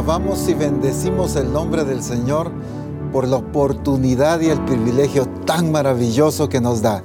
[0.00, 2.50] alabamos y bendecimos el nombre del Señor
[3.12, 7.02] por la oportunidad y el privilegio tan maravilloso que nos da.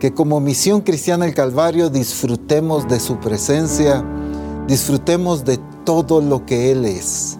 [0.00, 4.04] Que como misión cristiana el Calvario disfrutemos de su presencia,
[4.66, 7.38] disfrutemos de todo lo que Él es.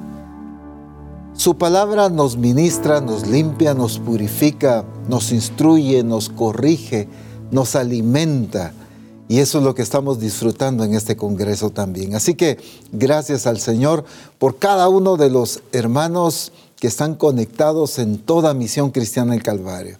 [1.32, 7.08] Su palabra nos ministra, nos limpia, nos purifica, nos instruye, nos corrige,
[7.50, 8.72] nos alimenta
[9.28, 12.14] y eso es lo que estamos disfrutando en este Congreso también.
[12.14, 12.58] Así que
[12.92, 14.04] gracias al Señor
[14.38, 19.96] por cada uno de los hermanos que están conectados en toda misión cristiana del Calvario.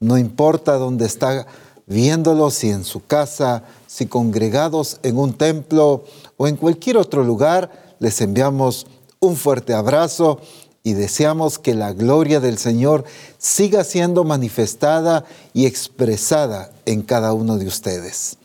[0.00, 1.46] No importa dónde está
[1.86, 6.04] viéndolo, si en su casa, si congregados en un templo
[6.36, 8.86] o en cualquier otro lugar, les enviamos
[9.20, 10.40] un fuerte abrazo
[10.82, 13.04] y deseamos que la gloria del Señor
[13.38, 18.38] siga siendo manifestada y expresada en cada uno de ustedes.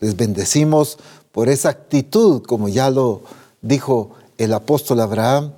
[0.00, 0.98] Les bendecimos
[1.30, 3.22] por esa actitud, como ya lo
[3.60, 5.52] dijo el apóstol Abraham,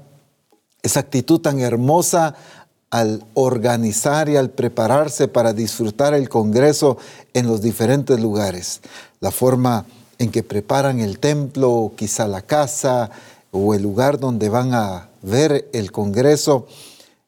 [0.83, 2.35] esa actitud tan hermosa
[2.91, 6.99] al organizar y al prepararse para disfrutar el Congreso
[7.33, 8.81] en los diferentes lugares.
[9.21, 9.87] La forma
[10.19, 13.11] en que preparan el templo, quizá la casa
[13.53, 16.67] o el lugar donde van a ver el Congreso,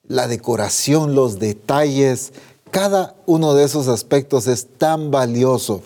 [0.07, 2.33] la decoración, los detalles,
[2.71, 5.83] cada uno de esos aspectos es tan valioso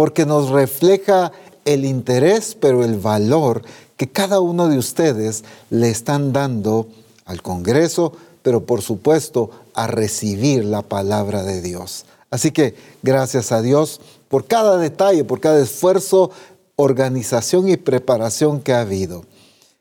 [0.00, 1.30] porque nos refleja
[1.66, 3.60] el interés, pero el valor
[3.98, 6.88] que cada uno de ustedes le están dando
[7.26, 12.06] al Congreso, pero por supuesto a recibir la palabra de Dios.
[12.30, 16.30] Así que gracias a Dios por cada detalle, por cada esfuerzo,
[16.76, 19.26] organización y preparación que ha habido.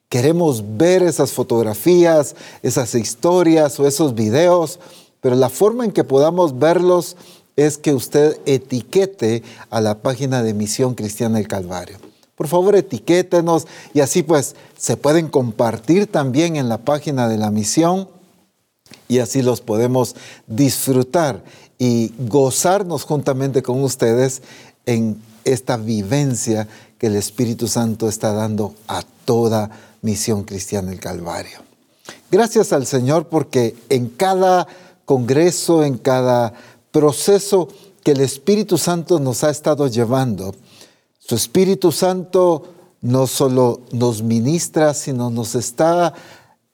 [0.09, 4.81] Queremos ver esas fotografías, esas historias o esos videos,
[5.21, 7.15] pero la forma en que podamos verlos
[7.65, 11.97] es que usted etiquete a la página de Misión Cristiana del Calvario.
[12.35, 17.51] Por favor, etiquétenos y así pues se pueden compartir también en la página de la
[17.51, 18.07] misión
[19.09, 20.15] y así los podemos
[20.47, 21.43] disfrutar
[21.77, 24.41] y gozarnos juntamente con ustedes
[24.85, 26.67] en esta vivencia
[26.97, 29.69] que el Espíritu Santo está dando a toda
[30.01, 31.59] misión cristiana del Calvario.
[32.31, 34.65] Gracias al Señor porque en cada
[35.03, 36.53] congreso, en cada
[36.91, 37.67] proceso
[38.03, 40.55] que el Espíritu Santo nos ha estado llevando.
[41.19, 42.63] Su Espíritu Santo
[43.01, 46.13] no solo nos ministra, sino nos está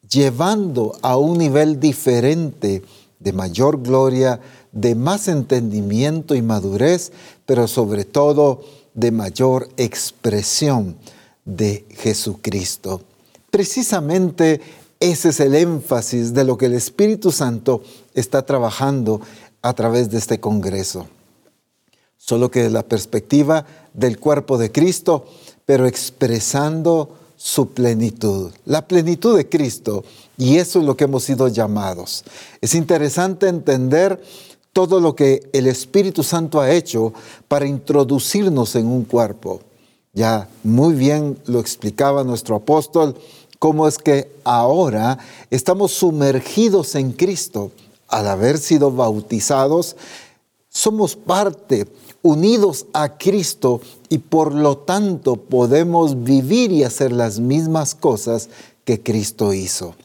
[0.10, 2.84] llevando a un nivel diferente
[3.20, 4.40] de mayor gloria,
[4.72, 7.12] de más entendimiento y madurez,
[7.46, 10.98] pero sobre todo de mayor expresión
[11.44, 13.02] de Jesucristo.
[13.52, 14.62] Precisamente
[15.00, 17.84] ese es el énfasis de lo que el Espíritu Santo
[18.14, 19.22] está trabajando
[19.66, 21.08] a través de este Congreso.
[22.18, 23.66] Solo que la perspectiva
[23.96, 25.26] del cuerpo de Cristo,
[25.66, 30.04] pero expresando su plenitud, la plenitud de Cristo.
[30.38, 32.24] Y eso es lo que hemos sido llamados.
[32.62, 34.22] Es interesante entender
[34.72, 37.12] todo lo que el Espíritu Santo ha hecho
[37.48, 39.62] para introducirnos en un cuerpo.
[40.14, 43.16] Ya muy bien lo explicaba nuestro apóstol,
[43.58, 45.18] cómo es que ahora
[45.50, 47.72] estamos sumergidos en Cristo
[48.08, 49.96] al haber sido bautizados,
[50.70, 51.88] somos parte,
[52.22, 58.50] unidos a Cristo y por lo tanto podemos vivir y hacer las mismas cosas
[58.84, 59.96] que Cristo hizo.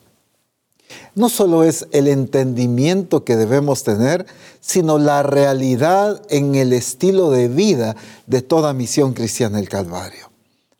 [1.15, 4.27] No solo es el entendimiento que debemos tener,
[4.61, 7.97] sino la realidad en el estilo de vida
[8.27, 10.31] de toda misión cristiana del Calvario.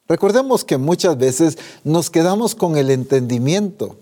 [0.09, 3.97] Recordemos que muchas veces nos quedamos con el entendimiento,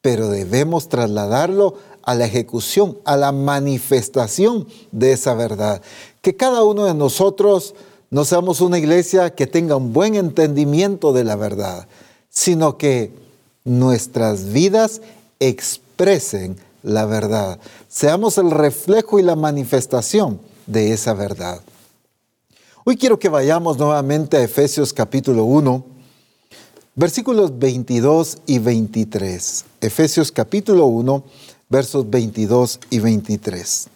[0.00, 1.76] pero debemos trasladarlo
[2.10, 5.80] a la ejecución, a la manifestación de esa verdad.
[6.22, 7.76] Que cada uno de nosotros
[8.10, 11.86] no seamos una iglesia que tenga un buen entendimiento de la verdad,
[12.28, 13.12] sino que
[13.62, 15.02] nuestras vidas
[15.38, 17.60] expresen la verdad.
[17.86, 21.60] Seamos el reflejo y la manifestación de esa verdad.
[22.84, 25.84] Hoy quiero que vayamos nuevamente a Efesios capítulo 1,
[26.96, 29.64] versículos 22 y 23.
[29.80, 31.22] Efesios capítulo 1,
[31.70, 33.88] versos 22 y 23.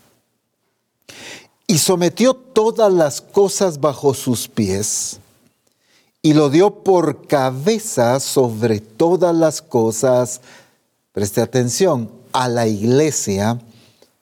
[1.66, 5.18] Y sometió todas las cosas bajo sus pies
[6.22, 10.40] y lo dio por cabeza sobre todas las cosas,
[11.12, 13.60] preste atención, a la iglesia,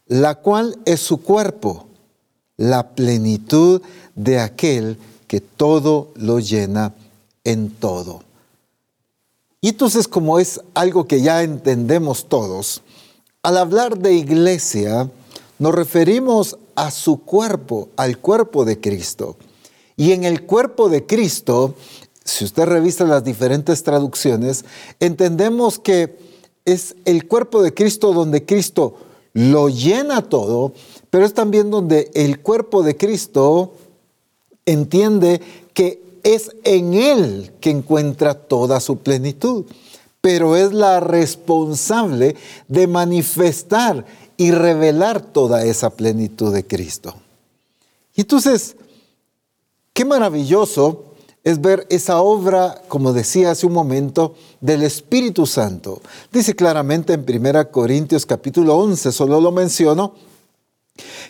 [0.07, 1.87] la cual es su cuerpo,
[2.57, 3.83] la plenitud
[4.15, 6.95] de aquel que todo lo llena
[7.45, 8.23] en todo.
[9.61, 12.83] Y entonces como es algo que ya entendemos todos,
[13.43, 15.11] al hablar de iglesia,
[15.59, 19.37] nos referimos a su cuerpo, al cuerpo de Cristo.
[19.97, 21.75] Y en el cuerpo de Cristo
[22.25, 24.65] si usted revisa las diferentes traducciones,
[25.01, 26.17] entendemos que
[26.65, 28.95] es el cuerpo de Cristo donde Cristo
[29.33, 30.73] lo llena todo,
[31.11, 33.75] pero es también donde el cuerpo de Cristo
[34.67, 35.41] entiende
[35.75, 39.65] que es en Él que encuentra toda su plenitud,
[40.23, 42.37] pero es la responsable
[42.69, 44.07] de manifestar
[44.39, 47.15] y revelar toda esa plenitud de Cristo.
[48.15, 48.77] Y entonces,
[49.93, 51.05] qué maravilloso
[51.45, 56.01] es ver esa obra, como decía hace un momento, del Espíritu Santo.
[56.33, 60.15] Dice claramente en 1 Corintios capítulo 11, solo lo menciono,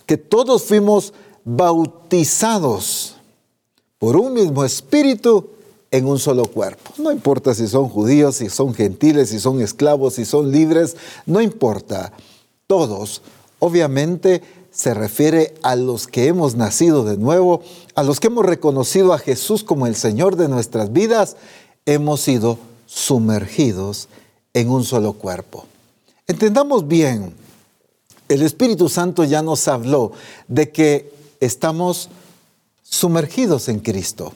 [0.05, 3.17] que todos fuimos bautizados
[3.99, 5.49] por un mismo espíritu
[5.93, 6.91] en un solo cuerpo.
[6.99, 10.97] No importa si son judíos, si son gentiles, si son esclavos, si son libres,
[11.27, 12.13] no importa.
[12.67, 13.23] Todos,
[13.61, 14.43] obviamente,
[14.73, 17.61] se refiere a los que hemos nacido de nuevo,
[17.95, 21.37] a los que hemos reconocido a Jesús como el Señor de nuestras vidas,
[21.85, 24.09] hemos sido sumergidos
[24.55, 25.67] en un solo cuerpo.
[26.27, 27.35] Entendamos bien,
[28.29, 30.13] el Espíritu Santo ya nos habló
[30.49, 32.09] de que estamos
[32.83, 34.33] sumergidos en Cristo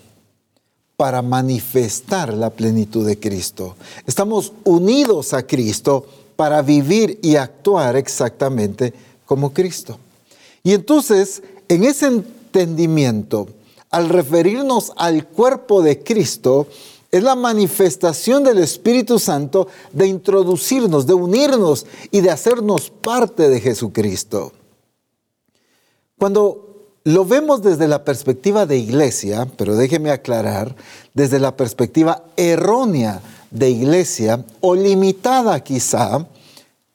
[0.97, 3.77] para manifestar la plenitud de Cristo.
[4.07, 6.07] Estamos unidos a Cristo
[6.37, 8.95] para vivir y actuar exactamente
[9.27, 9.99] como Cristo.
[10.63, 13.49] Y entonces, en ese entendimiento,
[13.91, 16.67] al referirnos al cuerpo de Cristo,
[17.11, 23.61] es la manifestación del Espíritu Santo de introducirnos, de unirnos y de hacernos parte de
[23.61, 24.53] Jesucristo.
[26.19, 26.66] Cuando
[27.07, 30.75] lo vemos desde la perspectiva de iglesia, pero déjeme aclarar,
[31.15, 33.23] desde la perspectiva errónea
[33.53, 36.27] de iglesia o limitada quizá,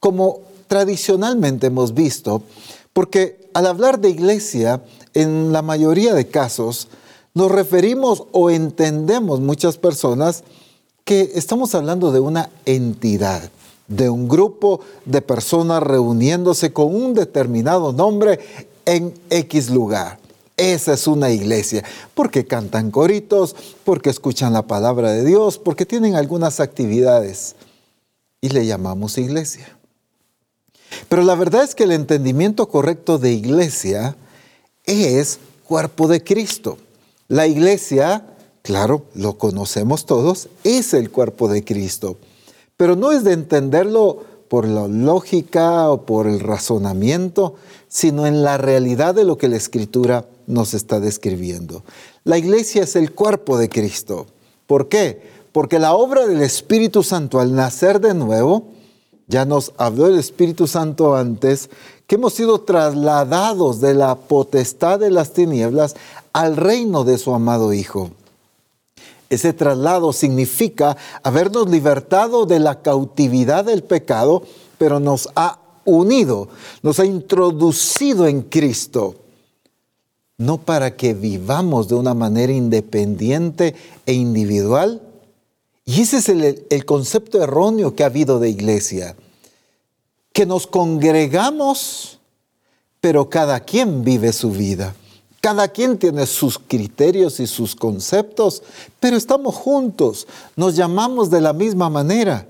[0.01, 2.43] como tradicionalmente hemos visto,
[2.91, 6.89] porque al hablar de iglesia, en la mayoría de casos,
[7.33, 10.43] nos referimos o entendemos muchas personas
[11.05, 13.49] que estamos hablando de una entidad,
[13.87, 20.19] de un grupo de personas reuniéndose con un determinado nombre en X lugar.
[20.57, 21.83] Esa es una iglesia,
[22.13, 27.55] porque cantan coritos, porque escuchan la palabra de Dios, porque tienen algunas actividades.
[28.41, 29.77] Y le llamamos iglesia.
[31.07, 34.15] Pero la verdad es que el entendimiento correcto de iglesia
[34.85, 36.77] es cuerpo de Cristo.
[37.27, 38.25] La iglesia,
[38.61, 42.17] claro, lo conocemos todos, es el cuerpo de Cristo.
[42.75, 47.55] Pero no es de entenderlo por la lógica o por el razonamiento,
[47.87, 51.85] sino en la realidad de lo que la Escritura nos está describiendo.
[52.25, 54.25] La iglesia es el cuerpo de Cristo.
[54.67, 55.21] ¿Por qué?
[55.53, 58.65] Porque la obra del Espíritu Santo al nacer de nuevo,
[59.27, 61.69] ya nos habló el Espíritu Santo antes,
[62.05, 65.95] que hemos sido trasladados de la potestad de las tinieblas
[66.33, 68.11] al reino de su amado Hijo.
[69.31, 74.43] Ese traslado significa habernos libertado de la cautividad del pecado,
[74.77, 76.49] pero nos ha unido,
[76.83, 79.15] nos ha introducido en Cristo.
[80.37, 83.73] No para que vivamos de una manera independiente
[84.05, 85.01] e individual.
[85.85, 89.15] Y ese es el, concepto erróneo que ha habido de iglesia.
[90.33, 92.19] Que nos congregamos,
[92.99, 94.93] pero cada quien vive su vida.
[95.41, 98.61] Cada quien tiene sus criterios y sus conceptos,
[98.99, 102.47] pero estamos juntos, nos llamamos de la misma manera.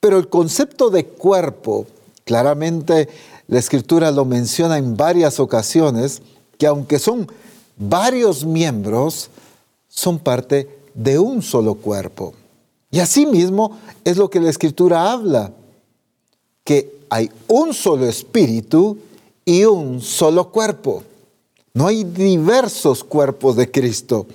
[0.00, 1.86] Pero el concepto de cuerpo,
[2.24, 3.08] claramente
[3.46, 6.20] la escritura lo menciona en varias ocasiones,
[6.58, 7.30] que aunque son
[7.76, 9.30] varios miembros,
[9.88, 12.34] son parte de un solo cuerpo.
[12.90, 15.52] Y asimismo es lo que la escritura habla,
[16.64, 18.98] que hay un solo espíritu
[19.44, 21.04] y un solo cuerpo.
[21.72, 24.26] No hay diversos cuerpos de Cristo,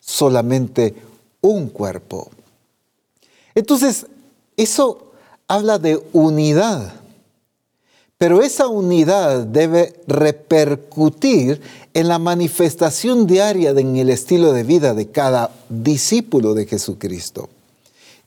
[0.00, 0.94] solamente
[1.40, 2.30] un cuerpo.
[3.54, 4.06] Entonces,
[4.56, 5.12] eso
[5.46, 6.92] habla de unidad,
[8.18, 11.60] pero esa unidad debe repercutir
[11.94, 17.48] en la manifestación diaria en el estilo de vida de cada discípulo de Jesucristo.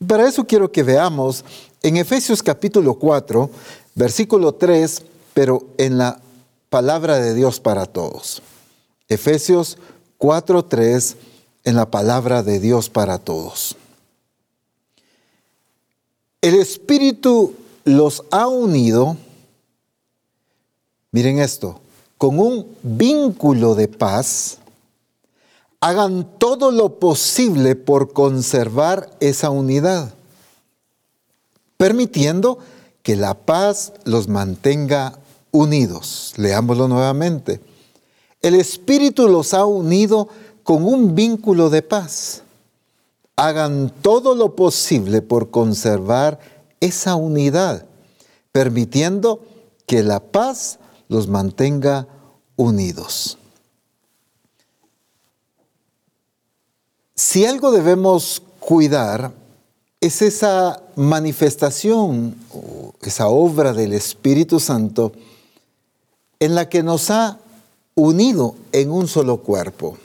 [0.06, 1.44] Para eso quiero que veamos
[1.82, 3.50] en Efesios capítulo 4,
[3.94, 5.02] versículo 3,
[5.32, 6.20] pero en la
[6.68, 8.42] palabra de Dios para todos.
[9.08, 9.76] Efesios
[10.18, 11.16] 4:3
[11.64, 13.76] en la palabra de Dios para todos.
[16.40, 19.16] El Espíritu los ha unido,
[21.10, 21.80] miren esto,
[22.18, 24.58] con un vínculo de paz.
[25.80, 30.14] Hagan todo lo posible por conservar esa unidad,
[31.76, 32.58] permitiendo
[33.02, 35.18] que la paz los mantenga
[35.50, 36.32] unidos.
[36.38, 37.60] Leámoslo nuevamente
[38.44, 40.28] el Espíritu los ha unido
[40.62, 42.42] con un vínculo de paz.
[43.36, 46.38] hagan todo lo posible por conservar
[46.78, 47.86] esa unidad,
[48.52, 49.40] permitiendo
[49.86, 52.06] que la paz los mantenga
[52.54, 53.38] unidos.
[57.16, 59.32] Si algo debemos cuidar
[60.00, 62.36] es esa manifestación,
[63.00, 65.12] esa obra del Espíritu Santo
[66.38, 67.40] en la que nos ha
[67.94, 69.96] unido en un solo cuerpo.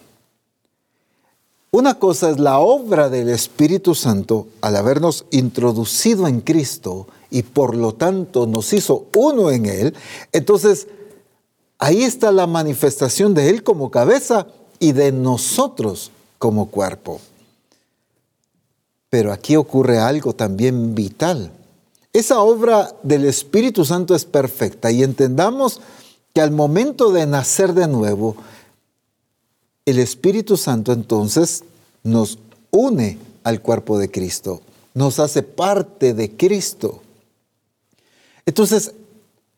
[1.72, 7.76] Una cosa es la obra del Espíritu Santo al habernos introducido en Cristo y por
[7.76, 9.94] lo tanto nos hizo uno en Él.
[10.32, 10.88] Entonces,
[11.78, 14.48] ahí está la manifestación de Él como cabeza
[14.80, 17.20] y de nosotros como cuerpo.
[19.12, 21.52] Pero aquí ocurre algo también vital.
[22.14, 25.82] Esa obra del Espíritu Santo es perfecta y entendamos
[26.34, 28.36] que al momento de nacer de nuevo,
[29.86, 31.64] el Espíritu Santo entonces
[32.04, 32.40] nos
[32.72, 34.62] une al cuerpo de Cristo,
[34.94, 37.02] nos hace parte de Cristo.
[38.46, 38.94] Entonces,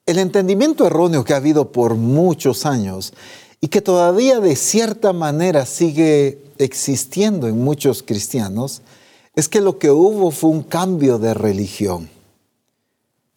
[0.06, 3.14] el entendimiento erróneo que ha habido por muchos años
[3.60, 8.82] y que todavía de cierta manera sigue existiendo en muchos cristianos,
[9.36, 12.10] es que lo que hubo fue un cambio de religión.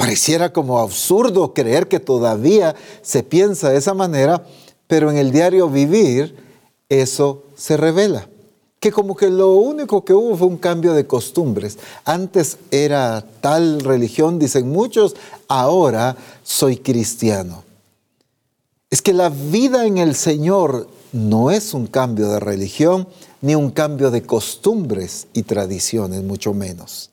[0.05, 4.45] Pareciera como absurdo creer que todavía se piensa de esa manera,
[4.87, 6.37] pero en el diario vivir
[6.91, 8.29] eso se revela.
[8.81, 11.79] Que como que lo único que hubo fue un cambio de costumbres.
[12.05, 15.17] Antes era tal religión, dicen muchos,
[15.49, 17.65] ahora soy cristiano.
[18.91, 23.09] Es que la vida en el Señor no es un cambio de religión
[23.41, 27.11] ni un cambio de costumbres y tradiciones, mucho menos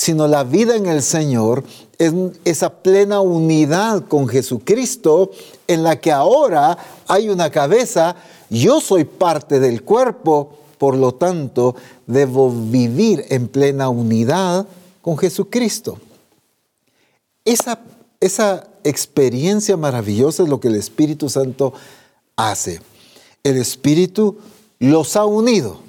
[0.00, 1.62] sino la vida en el Señor
[1.98, 2.14] es
[2.46, 5.30] esa plena unidad con Jesucristo
[5.66, 8.16] en la que ahora hay una cabeza,
[8.48, 11.74] yo soy parte del cuerpo, por lo tanto
[12.06, 14.66] debo vivir en plena unidad
[15.02, 15.98] con Jesucristo.
[17.44, 17.80] Esa,
[18.20, 21.74] esa experiencia maravillosa es lo que el Espíritu Santo
[22.36, 22.80] hace.
[23.44, 24.38] El Espíritu
[24.78, 25.80] los ha unido.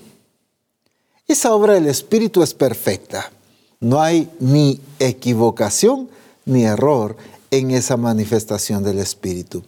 [1.29, 3.31] Esa obra del Espíritu es perfecta.
[3.81, 6.07] No hay ni equivocación
[6.45, 7.17] ni error
[7.49, 9.63] en esa manifestación del Espíritu.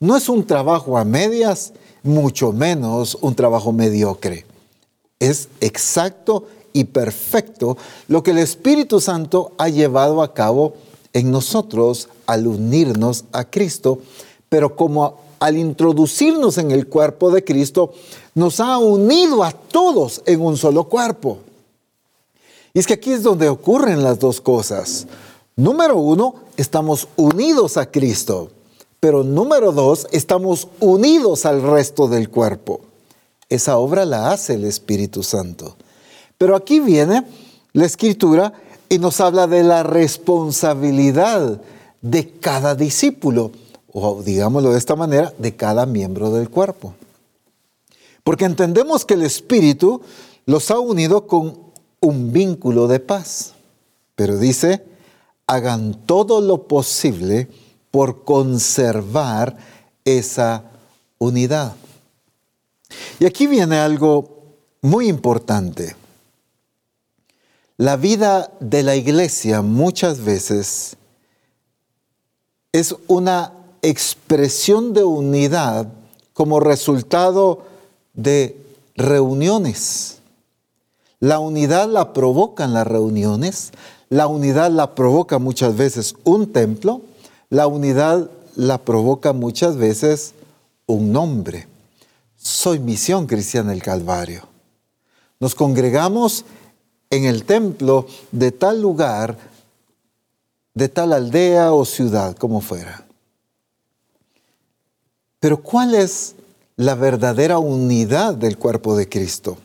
[0.00, 4.46] No es un trabajo a medias, mucho menos un trabajo mediocre.
[5.18, 7.76] Es exacto y perfecto
[8.08, 10.74] lo que el Espíritu Santo ha llevado a cabo
[11.12, 14.00] en nosotros al unirnos a Cristo,
[14.48, 17.92] pero como al introducirnos en el cuerpo de Cristo,
[18.34, 21.40] nos ha unido a todos en un solo cuerpo.
[22.72, 25.06] Y es que aquí es donde ocurren las dos cosas.
[25.56, 28.50] Número uno, estamos unidos a Cristo.
[29.00, 32.80] Pero número dos, estamos unidos al resto del cuerpo.
[33.48, 35.76] Esa obra la hace el Espíritu Santo.
[36.38, 37.24] Pero aquí viene
[37.72, 38.52] la escritura
[38.88, 41.60] y nos habla de la responsabilidad
[42.02, 43.52] de cada discípulo,
[43.92, 46.94] o digámoslo de esta manera, de cada miembro del cuerpo.
[48.22, 50.02] Porque entendemos que el Espíritu
[50.46, 51.69] los ha unido con
[52.00, 53.54] un vínculo de paz.
[54.14, 54.84] Pero dice,
[55.46, 57.48] hagan todo lo posible
[57.90, 59.56] por conservar
[60.04, 60.64] esa
[61.18, 61.74] unidad.
[63.18, 64.40] Y aquí viene algo
[64.82, 65.96] muy importante.
[67.76, 70.96] La vida de la iglesia muchas veces
[72.72, 73.52] es una
[73.82, 75.88] expresión de unidad
[76.34, 77.64] como resultado
[78.14, 78.56] de
[78.94, 80.19] reuniones
[81.20, 83.72] la unidad la provocan las reuniones,
[84.08, 87.02] la unidad la provoca muchas veces un templo,
[87.50, 90.32] la unidad la provoca muchas veces
[90.86, 91.68] un nombre.
[92.36, 94.48] Soy Misión Cristiana del Calvario.
[95.38, 96.46] Nos congregamos
[97.10, 99.36] en el templo de tal lugar,
[100.74, 103.06] de tal aldea o ciudad, como fuera.
[105.38, 106.34] Pero ¿cuál es
[106.76, 109.58] la verdadera unidad del cuerpo de Cristo?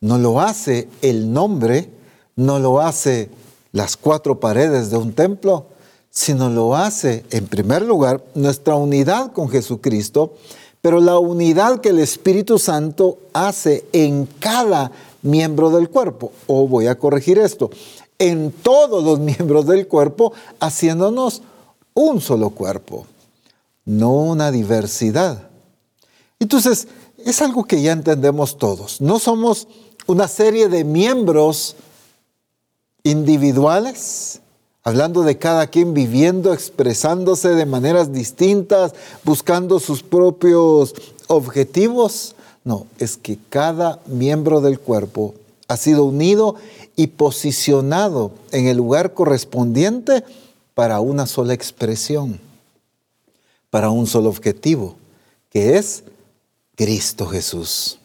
[0.00, 1.90] No lo hace el nombre,
[2.36, 3.30] no lo hace
[3.72, 5.66] las cuatro paredes de un templo,
[6.10, 10.34] sino lo hace, en primer lugar, nuestra unidad con Jesucristo,
[10.80, 16.32] pero la unidad que el Espíritu Santo hace en cada miembro del cuerpo.
[16.46, 17.70] O voy a corregir esto,
[18.18, 21.42] en todos los miembros del cuerpo, haciéndonos
[21.94, 23.06] un solo cuerpo,
[23.84, 25.48] no una diversidad.
[26.38, 26.86] Entonces,
[27.24, 29.00] es algo que ya entendemos todos.
[29.00, 29.66] No somos
[30.08, 31.76] una serie de miembros
[33.02, 34.40] individuales,
[34.82, 40.94] hablando de cada quien viviendo, expresándose de maneras distintas, buscando sus propios
[41.26, 42.34] objetivos.
[42.64, 45.34] No, es que cada miembro del cuerpo
[45.68, 46.56] ha sido unido
[46.96, 50.24] y posicionado en el lugar correspondiente
[50.72, 52.40] para una sola expresión,
[53.68, 54.96] para un solo objetivo,
[55.50, 56.02] que es
[56.76, 57.97] Cristo Jesús.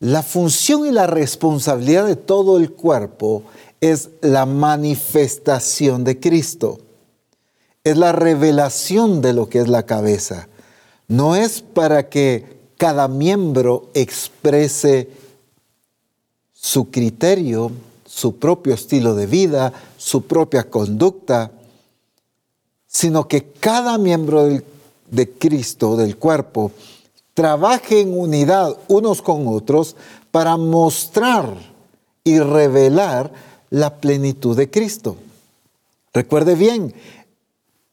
[0.00, 3.42] La función y la responsabilidad de todo el cuerpo
[3.82, 6.78] es la manifestación de Cristo.
[7.84, 10.48] Es la revelación de lo que es la cabeza.
[11.06, 15.10] No es para que cada miembro exprese
[16.54, 17.70] su criterio,
[18.06, 21.52] su propio estilo de vida, su propia conducta,
[22.86, 24.48] sino que cada miembro
[25.10, 26.72] de Cristo, del cuerpo,
[27.40, 29.96] trabaje en unidad unos con otros
[30.30, 31.56] para mostrar
[32.22, 33.32] y revelar
[33.70, 35.16] la plenitud de Cristo.
[36.12, 36.92] Recuerde bien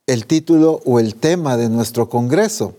[0.06, 2.74] el título o el tema de nuestro Congreso,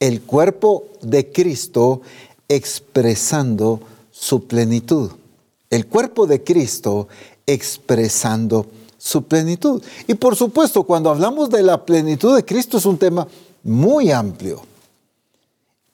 [0.00, 2.00] el cuerpo de Cristo
[2.48, 3.78] expresando
[4.10, 5.12] su plenitud.
[5.70, 7.06] El cuerpo de Cristo
[7.46, 8.66] expresando
[8.98, 9.80] su plenitud.
[10.08, 13.28] Y por supuesto, cuando hablamos de la plenitud de Cristo es un tema
[13.62, 14.73] muy amplio.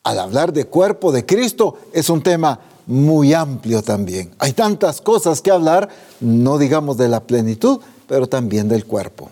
[0.02, 4.30] Al hablar de cuerpo de Cristo es un tema muy amplio también.
[4.38, 5.88] Hay tantas cosas que hablar,
[6.21, 9.30] no digamos de la plenitud, pero también del cuerpo.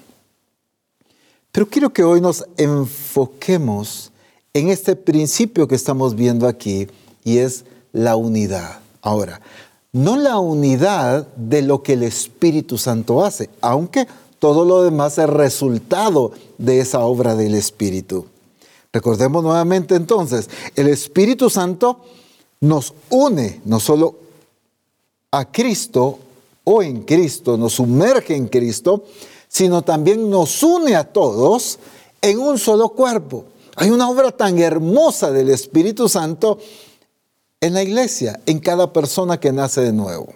[1.50, 4.12] Pero quiero que hoy nos enfoquemos
[4.52, 6.86] en este principio que estamos viendo aquí
[7.24, 8.78] y es la unidad.
[9.02, 9.40] Ahora,
[9.92, 14.06] no la unidad de lo que el Espíritu Santo hace, aunque
[14.38, 18.26] todo lo demás es resultado de esa obra del Espíritu.
[18.92, 22.00] Recordemos nuevamente entonces, el Espíritu Santo
[22.60, 24.16] nos une no solo
[25.30, 26.18] a Cristo
[26.64, 29.04] o en Cristo, nos sumerge en Cristo,
[29.48, 31.78] sino también nos une a todos
[32.20, 33.44] en un solo cuerpo.
[33.76, 36.58] Hay una obra tan hermosa del Espíritu Santo
[37.60, 40.32] en la iglesia, en cada persona que nace de nuevo.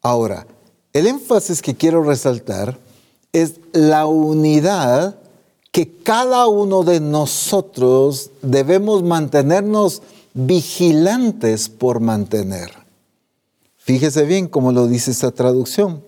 [0.00, 0.46] Ahora,
[0.92, 2.78] el énfasis que quiero resaltar
[3.32, 5.17] es la unidad
[5.78, 10.02] que cada uno de nosotros debemos mantenernos
[10.34, 12.72] vigilantes por mantener.
[13.76, 16.02] Fíjese bien cómo lo dice esta traducción.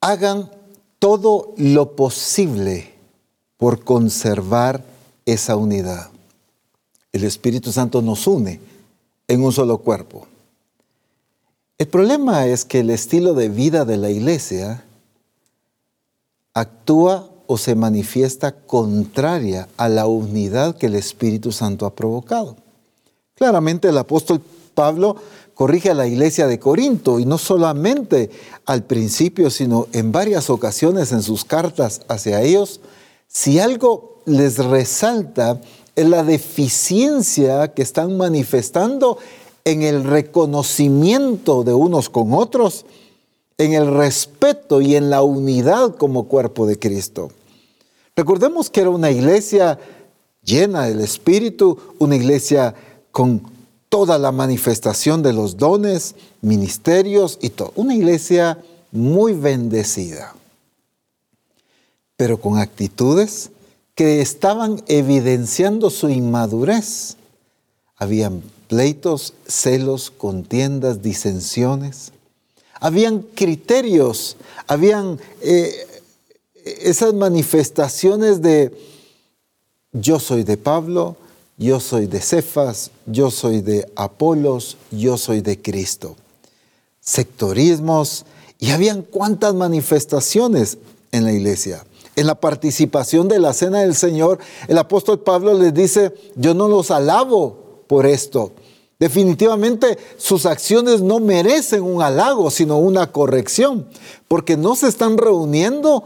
[0.00, 0.50] Hagan
[0.98, 2.92] todo lo posible
[3.56, 4.84] por conservar
[5.26, 6.10] esa unidad.
[7.12, 8.58] El Espíritu Santo nos une
[9.28, 10.26] en un solo cuerpo.
[11.78, 14.82] El problema es que el estilo de vida de la iglesia
[16.54, 22.56] actúa o se manifiesta contraria a la unidad que el Espíritu Santo ha provocado.
[23.34, 24.40] Claramente el apóstol
[24.74, 25.16] Pablo
[25.54, 28.30] corrige a la iglesia de Corinto y no solamente
[28.66, 32.80] al principio, sino en varias ocasiones en sus cartas hacia ellos,
[33.26, 35.60] si algo les resalta
[35.94, 39.18] es la deficiencia que están manifestando
[39.64, 42.84] en el reconocimiento de unos con otros
[43.58, 47.30] en el respeto y en la unidad como cuerpo de Cristo.
[48.16, 49.78] Recordemos que era una iglesia
[50.42, 52.74] llena del Espíritu, una iglesia
[53.10, 53.42] con
[53.88, 57.72] toda la manifestación de los dones, ministerios y todo.
[57.76, 58.58] Una iglesia
[58.90, 60.34] muy bendecida,
[62.16, 63.50] pero con actitudes
[63.94, 67.16] que estaban evidenciando su inmadurez.
[67.96, 72.11] Habían pleitos, celos, contiendas, disensiones
[72.82, 75.86] habían criterios, habían eh,
[76.64, 78.76] esas manifestaciones de
[79.92, 81.14] yo soy de Pablo,
[81.56, 86.16] yo soy de Cefas, yo soy de Apolos, yo soy de Cristo.
[87.00, 88.24] Sectorismos,
[88.58, 90.78] y habían cuántas manifestaciones
[91.12, 91.84] en la iglesia.
[92.16, 96.66] En la participación de la cena del Señor, el apóstol Pablo les dice, yo no
[96.66, 98.50] los alabo por esto,
[99.02, 103.84] Definitivamente sus acciones no merecen un halago, sino una corrección,
[104.28, 106.04] porque no se están reuniendo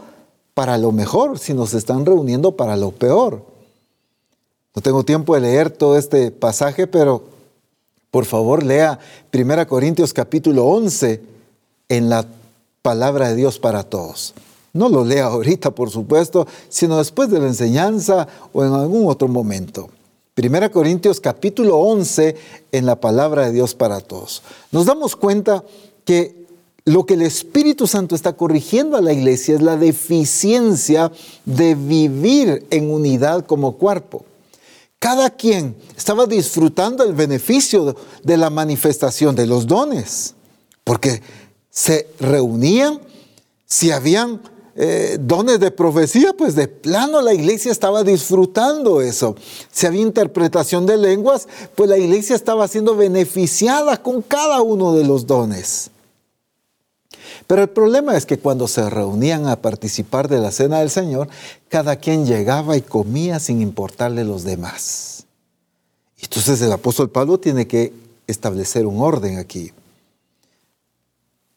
[0.55, 3.43] para lo mejor, sino se están reuniendo para lo peor.
[4.73, 7.21] No tengo tiempo de leer todo este pasaje, pero
[8.09, 8.97] por favor lea
[9.31, 11.21] 1 Corintios capítulo 11
[11.89, 12.25] en la
[12.81, 14.33] palabra de Dios para todos.
[14.73, 19.27] No lo lea ahorita, por supuesto, sino después de la enseñanza o en algún otro
[19.27, 19.87] momento.
[20.37, 22.35] Primera Corintios capítulo 11
[22.71, 24.43] en la palabra de Dios para todos.
[24.71, 25.63] Nos damos cuenta
[26.05, 26.45] que
[26.85, 31.11] lo que el Espíritu Santo está corrigiendo a la iglesia es la deficiencia
[31.43, 34.25] de vivir en unidad como cuerpo.
[34.99, 40.35] Cada quien estaba disfrutando el beneficio de la manifestación de los dones,
[40.83, 41.23] porque
[41.71, 43.01] se reunían,
[43.65, 44.39] si habían
[44.79, 49.35] eh, dones de profecía, pues de plano la iglesia estaba disfrutando eso.
[49.71, 55.03] Si había interpretación de lenguas, pues la iglesia estaba siendo beneficiada con cada uno de
[55.03, 55.89] los dones.
[57.47, 61.27] Pero el problema es que cuando se reunían a participar de la cena del Señor,
[61.69, 65.25] cada quien llegaba y comía sin importarle los demás.
[66.21, 67.93] Entonces el apóstol Pablo tiene que
[68.27, 69.71] establecer un orden aquí.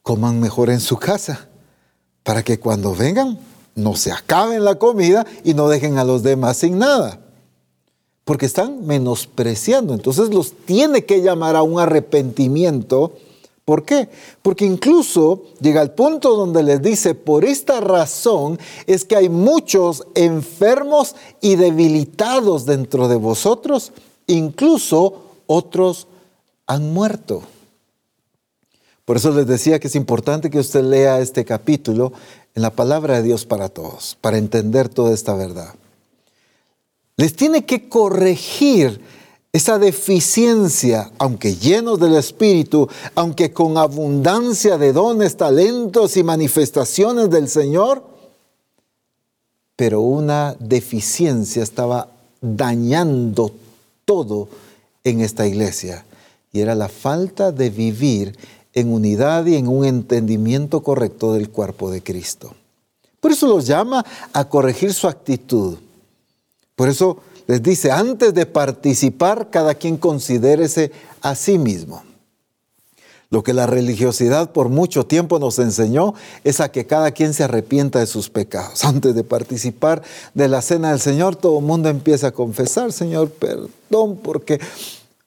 [0.00, 1.49] Coman mejor en su casa,
[2.22, 3.38] para que cuando vengan
[3.74, 7.20] no se acaben la comida y no dejen a los demás sin nada.
[8.24, 9.94] Porque están menospreciando.
[9.94, 13.14] Entonces los tiene que llamar a un arrepentimiento
[13.70, 14.08] ¿Por qué?
[14.42, 20.08] Porque incluso llega al punto donde les dice, por esta razón es que hay muchos
[20.16, 23.92] enfermos y debilitados dentro de vosotros,
[24.26, 26.08] incluso otros
[26.66, 27.42] han muerto.
[29.04, 32.12] Por eso les decía que es importante que usted lea este capítulo
[32.54, 35.74] en la palabra de Dios para todos, para entender toda esta verdad.
[37.16, 39.00] Les tiene que corregir
[39.52, 47.48] esa deficiencia, aunque llenos del Espíritu, aunque con abundancia de dones, talentos y manifestaciones del
[47.48, 48.04] Señor,
[49.74, 52.08] pero una deficiencia estaba
[52.40, 53.50] dañando
[54.04, 54.48] todo
[55.04, 56.04] en esta iglesia
[56.52, 58.36] y era la falta de vivir
[58.74, 62.54] en unidad y en un entendimiento correcto del cuerpo de Cristo.
[63.20, 65.78] Por eso los llama a corregir su actitud.
[66.74, 72.02] Por eso les dice, antes de participar, cada quien considérese a sí mismo.
[73.28, 77.44] Lo que la religiosidad por mucho tiempo nos enseñó es a que cada quien se
[77.44, 78.84] arrepienta de sus pecados.
[78.84, 80.02] Antes de participar
[80.34, 84.58] de la cena del Señor, todo el mundo empieza a confesar, Señor, perdón, porque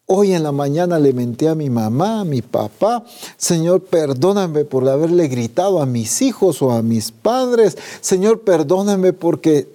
[0.06, 3.04] hoy en la mañana le menté a mi mamá, a mi papá.
[3.38, 7.78] Señor, perdóname por haberle gritado a mis hijos o a mis padres.
[8.02, 9.68] Señor, perdóname porque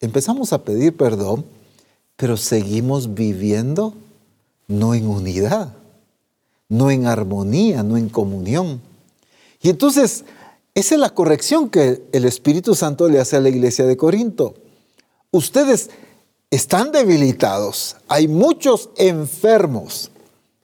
[0.00, 1.44] empezamos a pedir perdón
[2.18, 3.94] pero seguimos viviendo
[4.66, 5.72] no en unidad,
[6.68, 8.82] no en armonía, no en comunión.
[9.62, 10.24] Y entonces,
[10.74, 14.54] esa es la corrección que el Espíritu Santo le hace a la iglesia de Corinto.
[15.30, 15.90] Ustedes
[16.50, 20.10] están debilitados, hay muchos enfermos.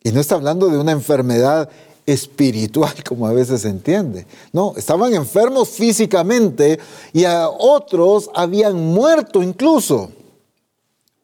[0.03, 1.69] Y no está hablando de una enfermedad
[2.07, 4.27] espiritual, como a veces se entiende.
[4.53, 6.79] No, estaban enfermos físicamente
[7.13, 10.11] y a otros habían muerto incluso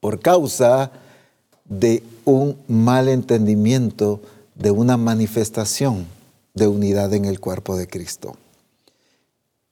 [0.01, 0.91] por causa
[1.65, 4.21] de un mal entendimiento
[4.55, 6.07] de una manifestación
[6.55, 8.37] de unidad en el cuerpo de Cristo.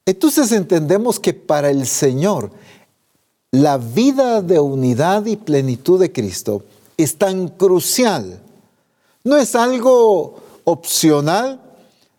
[0.07, 2.51] Entonces entendemos que para el Señor
[3.51, 6.63] la vida de unidad y plenitud de Cristo
[6.97, 8.41] es tan crucial.
[9.25, 11.61] No es algo opcional,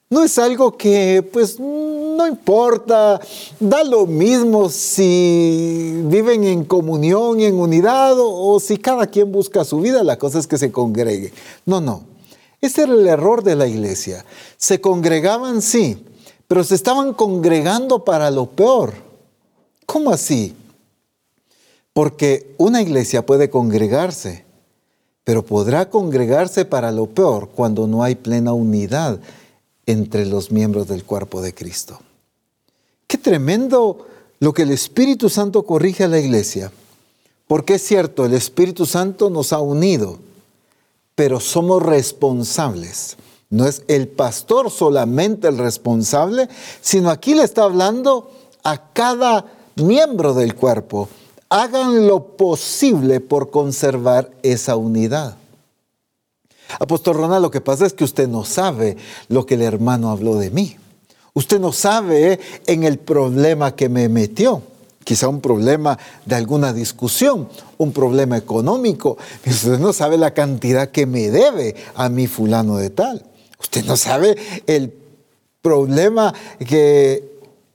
[0.10, 3.22] no es algo que pues no importa,
[3.60, 9.64] da lo mismo si viven en comunión y en unidad o, si cada quien busca
[9.64, 11.32] su vida, la cosa es que se congregue.
[11.66, 12.04] No, no.
[12.60, 14.26] Ese era el error de la iglesia.
[14.58, 16.04] Se congregaban, sí,
[16.48, 18.94] pero se estaban congregando para lo peor.
[19.86, 20.56] ¿Cómo así?
[21.94, 24.46] Porque una iglesia puede congregarse,
[25.24, 29.20] pero podrá congregarse para lo peor cuando no hay plena unidad
[29.86, 32.00] entre los miembros del cuerpo de Cristo.
[33.08, 34.06] Qué tremendo
[34.40, 36.72] lo que el Espíritu Santo corrige a la iglesia.
[37.48, 40.20] Porque es cierto, el Espíritu Santo nos ha unido,
[41.16, 43.18] pero somos responsables.
[43.50, 46.48] No es el pastor solamente el responsable,
[46.82, 48.32] sino aquí le está hablando
[48.64, 51.10] a cada miembro del cuerpo.
[51.50, 55.36] Hagan lo posible por conservar esa unidad.
[56.80, 58.98] Apóstol Ronald, lo que pasa es que usted no sabe
[59.30, 60.78] lo que el hermano habló de mí.
[61.34, 64.62] Usted no sabe en el problema que me metió.
[65.04, 69.18] Quizá un problema de alguna discusión, un problema económico.
[69.48, 73.26] Usted no sabe la cantidad que me debe a mi fulano de tal.
[73.60, 74.94] Usted no sabe el
[75.64, 77.29] problema que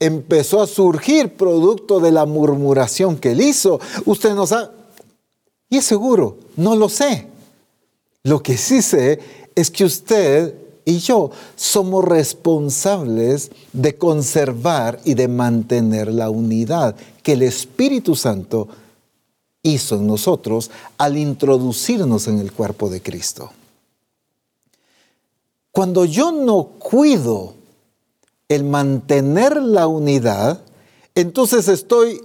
[0.05, 3.81] empezó a surgir producto de la murmuración que él hizo.
[4.05, 4.69] Usted no sabe.
[5.71, 7.29] Y es seguro, no lo sé.
[8.23, 9.21] Lo que sí sé
[9.55, 17.33] es que usted y yo somos responsables de conservar y de mantener la unidad que
[17.33, 18.69] el Espíritu Santo
[19.63, 23.51] hizo en nosotros al introducirnos en el cuerpo de Cristo.
[25.73, 27.55] Cuando yo no cuido
[28.49, 30.63] el mantener la unidad,
[31.15, 32.21] entonces estoy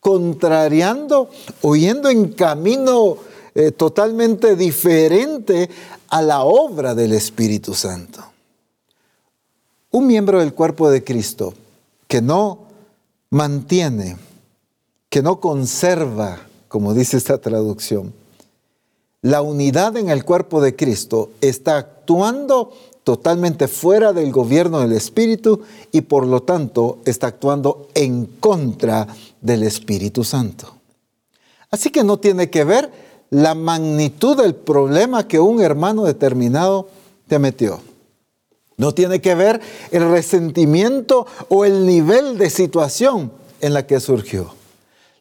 [0.00, 1.30] contrariando
[1.62, 3.16] o yendo en camino
[3.54, 5.68] eh, totalmente diferente
[6.08, 8.22] a la obra del Espíritu Santo.
[9.90, 11.54] Un miembro del cuerpo de Cristo
[12.06, 12.66] que no
[13.30, 14.16] mantiene,
[15.08, 18.12] que no conserva, como dice esta traducción,
[19.22, 22.72] la unidad en el cuerpo de Cristo está actuando
[23.06, 29.06] totalmente fuera del gobierno del Espíritu y por lo tanto está actuando en contra
[29.40, 30.74] del Espíritu Santo.
[31.70, 32.90] Así que no tiene que ver
[33.30, 36.88] la magnitud del problema que un hermano determinado
[37.28, 37.78] te metió.
[38.76, 39.60] No tiene que ver
[39.92, 44.52] el resentimiento o el nivel de situación en la que surgió.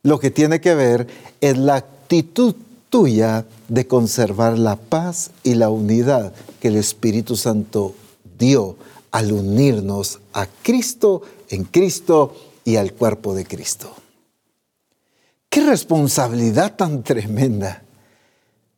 [0.02, 1.06] Lo que tiene que ver
[1.40, 2.56] es la actitud
[3.04, 6.32] de conservar la paz y la unidad
[6.62, 7.94] que el Espíritu Santo
[8.40, 8.78] dio
[9.12, 13.94] al unirnos a Cristo, en Cristo y al cuerpo de Cristo.
[15.50, 17.82] Qué responsabilidad tan tremenda.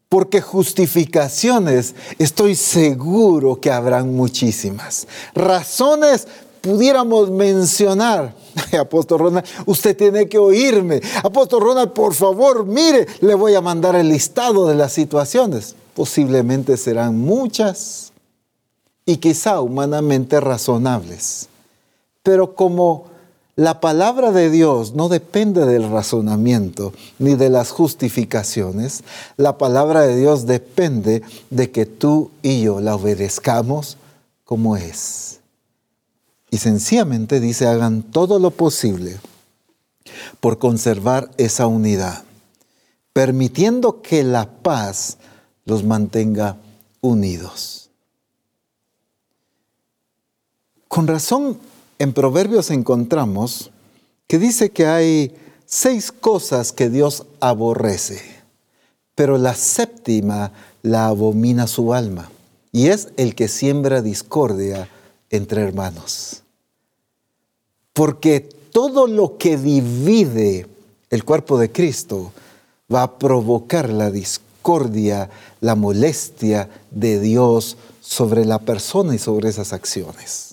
[0.09, 5.07] Porque justificaciones estoy seguro que habrán muchísimas.
[5.35, 6.27] Razones
[6.67, 8.35] pudiéramos mencionar.
[8.79, 11.01] Apóstol Ronald, usted tiene que oírme.
[11.23, 15.75] Apóstol Ronald, por favor, mire, le voy a mandar el listado de las situaciones.
[15.95, 18.11] Posiblemente serán muchas
[19.05, 21.47] y quizá humanamente razonables.
[22.21, 23.05] Pero como
[23.55, 29.03] la palabra de Dios no depende del razonamiento ni de las justificaciones.
[29.37, 33.97] La palabra de Dios depende de que tú y yo la obedezcamos
[34.43, 35.36] como es.
[36.49, 39.19] Y sencillamente dice, hagan todo lo posible
[40.39, 42.23] por conservar esa unidad,
[43.13, 45.17] permitiendo que la paz
[45.65, 46.57] los mantenga
[47.01, 47.89] unidos.
[50.87, 51.57] Con razón,
[51.99, 53.71] en Proverbios encontramos
[54.27, 58.21] que dice que hay seis cosas que Dios aborrece,
[59.15, 62.29] pero la séptima la abomina su alma,
[62.71, 64.87] y es el que siembra discordia
[65.29, 66.43] entre hermanos.
[67.93, 70.67] Porque todo lo que divide
[71.09, 72.31] el cuerpo de Cristo
[72.93, 75.29] va a provocar la discordia,
[75.61, 80.47] la molestia de Dios sobre la persona y sobre esas acciones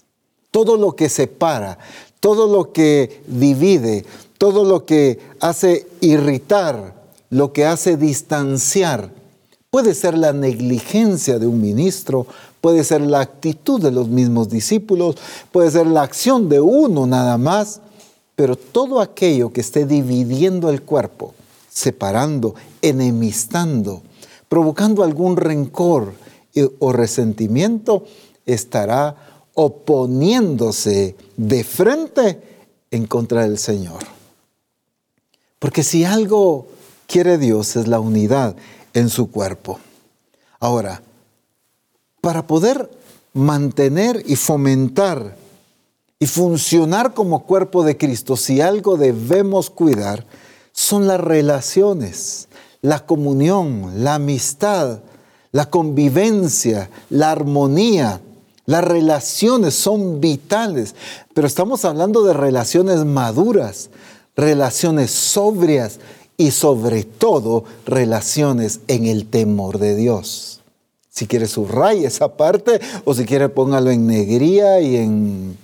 [0.55, 1.79] todo lo que separa,
[2.21, 4.07] todo lo que divide,
[4.39, 6.95] todo lo que hace irritar,
[7.29, 9.11] lo que hace distanciar.
[9.69, 12.29] Puede ser la negligencia de un ministro,
[12.65, 15.17] puede ser la actitud de los mismos discípulos,
[15.53, 17.83] puede ser la acción de uno nada más,
[18.37, 21.35] pero todo aquello que esté dividiendo el cuerpo,
[21.69, 24.01] separando, enemistando,
[24.49, 26.15] provocando algún rencor
[26.79, 28.07] o resentimiento,
[28.47, 29.15] estará
[29.53, 32.41] oponiéndose de frente
[32.91, 34.05] en contra del Señor.
[35.59, 36.69] Porque si algo
[37.07, 38.57] quiere Dios es la unidad
[38.95, 39.79] en su cuerpo.
[40.61, 41.03] Ahora,
[42.25, 42.91] para poder
[43.35, 45.37] mantener y fomentar
[46.19, 50.25] y funcionar como cuerpo de Cristo, si algo debemos cuidar,
[50.73, 52.49] son las relaciones,
[52.81, 55.01] la comunión, la amistad,
[55.53, 58.23] la convivencia, la armonía,
[58.65, 60.95] las relaciones son vitales,
[61.35, 63.91] pero estamos hablando de relaciones maduras,
[64.35, 66.01] relaciones sobrias
[66.39, 70.64] y sobre todo relaciones en el temor de Dios.
[71.15, 75.57] Si quiere subraya esa parte o si quiere póngalo en negría y en,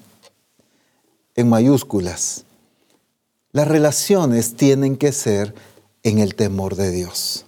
[1.34, 2.44] en mayúsculas.
[3.50, 5.52] Las relaciones tienen que ser
[6.04, 7.46] en el temor de Dios.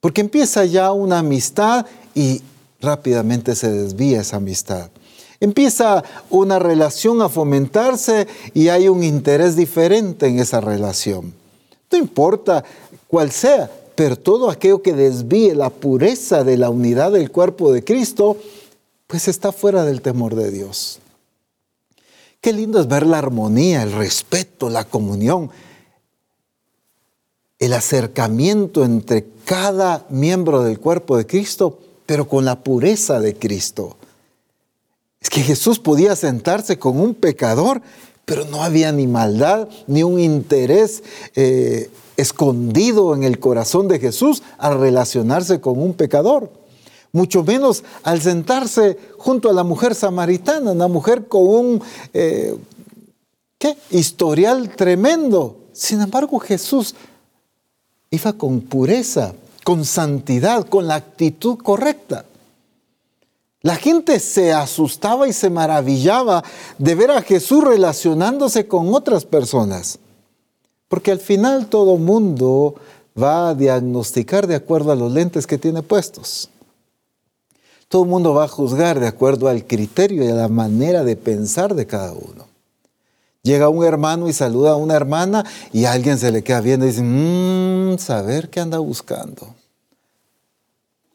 [0.00, 2.42] Porque empieza ya una amistad y
[2.80, 4.90] rápidamente se desvía esa amistad.
[5.38, 11.32] Empieza una relación a fomentarse y hay un interés diferente en esa relación.
[11.92, 12.64] No importa
[13.06, 17.84] cuál sea, pero todo aquello que desvíe la pureza de la unidad del cuerpo de
[17.84, 18.36] Cristo,
[19.06, 21.00] pues está fuera del temor de Dios.
[22.40, 25.50] Qué lindo es ver la armonía, el respeto, la comunión,
[27.58, 31.78] el acercamiento entre cada miembro del cuerpo de Cristo
[32.10, 33.96] pero con la pureza de Cristo.
[35.20, 37.82] Es que Jesús podía sentarse con un pecador,
[38.24, 41.04] pero no había ni maldad, ni un interés
[41.36, 41.88] eh,
[42.20, 46.50] escondido en el corazón de Jesús al relacionarse con un pecador.
[47.12, 51.82] Mucho menos al sentarse junto a la mujer samaritana, una mujer con un
[52.14, 52.56] eh,
[53.58, 53.76] ¿qué?
[53.90, 55.56] historial tremendo.
[55.72, 56.94] Sin embargo, Jesús
[58.10, 62.24] iba con pureza con santidad, con la actitud correcta.
[63.62, 66.42] La gente se asustaba y se maravillaba
[66.78, 69.98] de ver a Jesús relacionándose con otras personas,
[70.90, 72.74] porque al final todo mundo
[73.16, 76.50] va a diagnosticar de acuerdo a los lentes que tiene puestos.
[77.86, 81.14] Todo el mundo va a juzgar de acuerdo al criterio y a la manera de
[81.14, 82.48] pensar de cada uno.
[83.44, 86.88] Llega un hermano y saluda a una hermana y alguien se le queda viendo y
[86.88, 89.54] dice, mmm, saber qué anda buscando.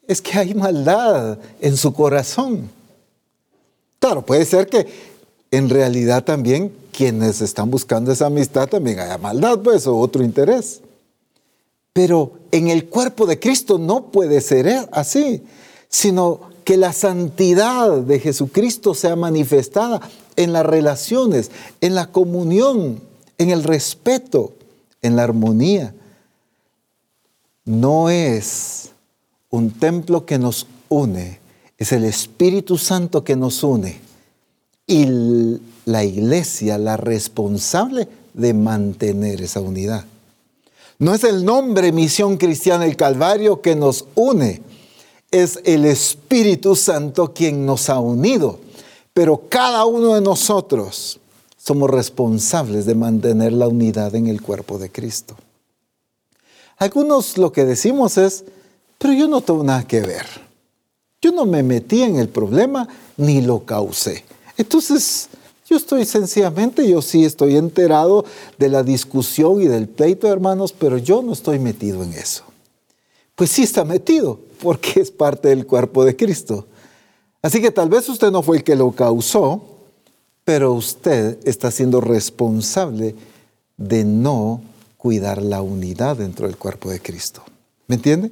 [0.08, 2.70] Es que hay maldad en su corazón.
[3.98, 4.86] Claro, puede ser que
[5.50, 10.80] en realidad también quienes están buscando esa amistad también haya maldad, pues, o otro interés.
[11.92, 15.42] Pero en el cuerpo de Cristo no puede ser así,
[15.90, 20.00] sino que la santidad de Jesucristo sea manifestada
[20.36, 21.50] en las relaciones,
[21.82, 23.00] en la comunión,
[23.36, 24.54] en el respeto,
[25.02, 25.94] en la armonía.
[27.66, 28.90] No es
[29.50, 31.40] un templo que nos une,
[31.76, 34.00] es el Espíritu Santo que nos une
[34.86, 40.04] y la iglesia la responsable de mantener esa unidad.
[40.98, 44.60] No es el nombre Misión Cristiana del Calvario que nos une,
[45.30, 48.60] es el Espíritu Santo quien nos ha unido
[49.16, 51.18] pero cada uno de nosotros
[51.56, 55.34] somos responsables de mantener la unidad en el cuerpo de Cristo.
[56.76, 58.44] Algunos lo que decimos es,
[58.98, 60.26] pero yo no tengo nada que ver.
[61.22, 64.22] Yo no me metí en el problema ni lo causé.
[64.58, 65.30] Entonces,
[65.68, 68.24] yo estoy sencillamente, yo sí estoy enterado
[68.58, 72.44] de la discusión y del pleito, hermanos, pero yo no estoy metido en eso.
[73.34, 76.66] Pues sí está metido, porque es parte del cuerpo de Cristo.
[77.42, 79.62] Así que tal vez usted no fue el que lo causó,
[80.44, 83.16] pero usted está siendo responsable
[83.76, 84.62] de no
[84.96, 87.42] cuidar la unidad dentro del cuerpo de Cristo.
[87.88, 88.30] ¿Me entiende?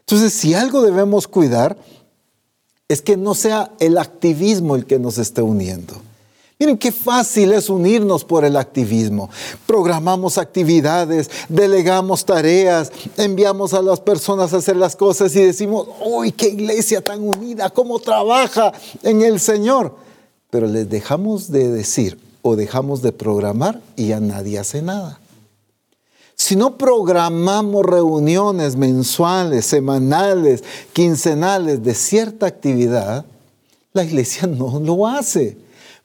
[0.00, 1.76] Entonces, si algo debemos cuidar,
[2.88, 5.94] es que no sea el activismo el que nos esté uniendo.
[6.62, 9.28] Miren qué fácil es unirnos por el activismo.
[9.66, 16.30] Programamos actividades, delegamos tareas, enviamos a las personas a hacer las cosas y decimos, uy,
[16.30, 18.72] qué iglesia tan unida, cómo trabaja
[19.02, 19.96] en el Señor.
[20.50, 25.18] Pero les dejamos de decir o dejamos de programar y ya nadie hace nada.
[26.36, 33.24] Si no programamos reuniones mensuales, semanales, quincenales de cierta actividad,
[33.92, 35.60] la iglesia no lo hace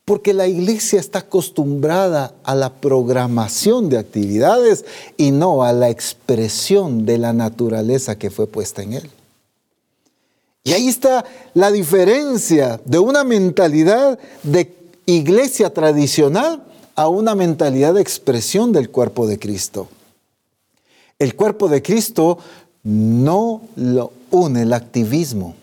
[0.08, 4.86] porque la iglesia está acostumbrada a la programación de actividades
[5.18, 9.10] y no a la expresión de la naturaleza que fue puesta en él.
[10.64, 14.74] Y ahí está la diferencia de una mentalidad de
[15.06, 16.64] iglesia tradicional
[16.96, 19.90] a una mentalidad de expresión del cuerpo de Cristo.
[21.20, 22.38] El cuerpo de Cristo
[22.84, 25.56] no lo une el activismo,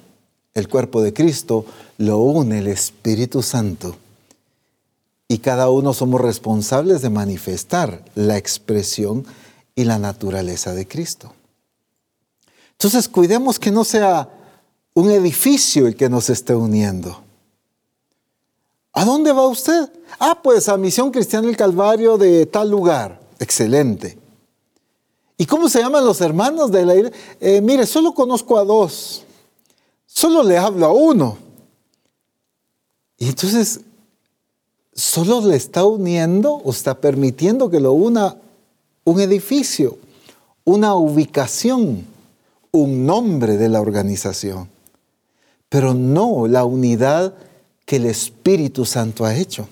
[0.53, 1.65] el cuerpo de Cristo
[1.97, 3.97] lo une el Espíritu Santo
[5.29, 9.27] y cada uno somos responsables de manifestar la expresión
[9.75, 11.33] y la naturaleza de Cristo.
[12.73, 14.29] Entonces cuidemos que no sea
[14.95, 17.23] un edificio el que nos esté uniendo.
[18.93, 19.91] ¿A dónde va usted?
[20.21, 23.21] Ah, pues a Misión Cristiana del Calvario de tal lugar.
[23.41, 24.19] Excelente.
[25.37, 27.19] ¿Y cómo se llaman los hermanos de la iglesia?
[27.41, 29.25] Eh, mire, solo conozco a dos.
[30.07, 31.39] Solo le hablo a uno.
[33.19, 33.81] Y entonces
[34.95, 38.37] solo le está uniendo o está permitiendo que lo una
[39.05, 39.99] un edificio,
[40.65, 42.07] una ubicación,
[42.73, 44.69] un nombre de la organización,
[45.69, 47.35] pero no la unidad
[47.85, 49.69] que el Espíritu Santo ha hecho.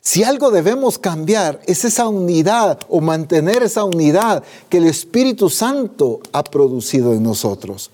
[0.00, 6.20] Si algo debemos cambiar es esa unidad o mantener esa unidad que el Espíritu Santo
[6.32, 7.90] ha producido en nosotros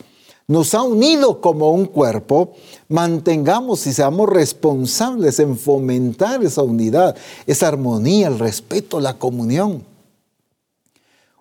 [0.50, 2.54] nos ha unido como un cuerpo,
[2.88, 9.84] mantengamos y seamos responsables en fomentar esa unidad, esa armonía, el respeto, la comunión.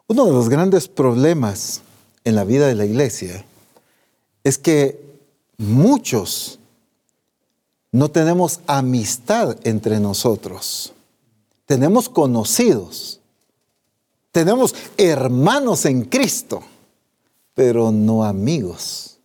[0.06, 1.82] Uno de los grandes problemas
[2.24, 3.44] en la vida de la iglesia
[4.44, 5.04] es que
[5.58, 6.60] muchos
[7.92, 10.94] no tenemos amistad entre nosotros.
[11.66, 13.22] Tenemos conocidos.
[14.32, 16.62] Tenemos hermanos en Cristo
[17.60, 19.18] pero no amigos.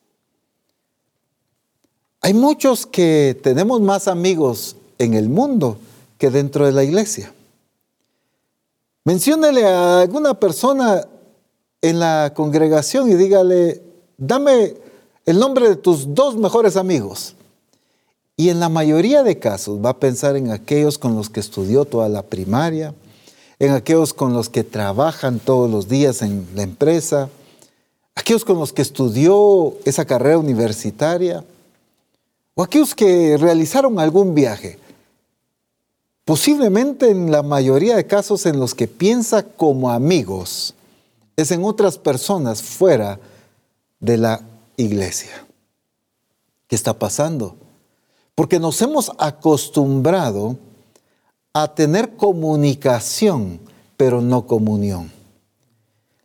[2.20, 5.78] Hay muchos que tenemos más amigos en el mundo
[6.18, 7.32] que dentro de la iglesia.
[9.04, 11.06] Menciónele a alguna persona
[11.80, 13.80] en la congregación y dígale,
[14.18, 14.74] dame
[15.26, 17.36] el nombre de tus dos mejores amigos.
[18.36, 21.84] Y en la mayoría de casos va a pensar en aquellos con los que estudió
[21.84, 22.96] toda la primaria,
[23.60, 27.30] en aquellos con los que trabajan todos los días en la empresa,
[28.14, 31.44] aquellos con los que estudió esa carrera universitaria
[32.54, 34.78] o aquellos que realizaron algún viaje.
[36.24, 40.74] Posiblemente en la mayoría de casos en los que piensa como amigos
[41.36, 43.18] es en otras personas fuera
[44.00, 44.40] de la
[44.76, 45.44] iglesia.
[46.68, 47.56] ¿Qué está pasando?
[48.34, 50.56] Porque nos hemos acostumbrado
[51.52, 53.60] a tener comunicación,
[53.96, 55.13] pero no comunión.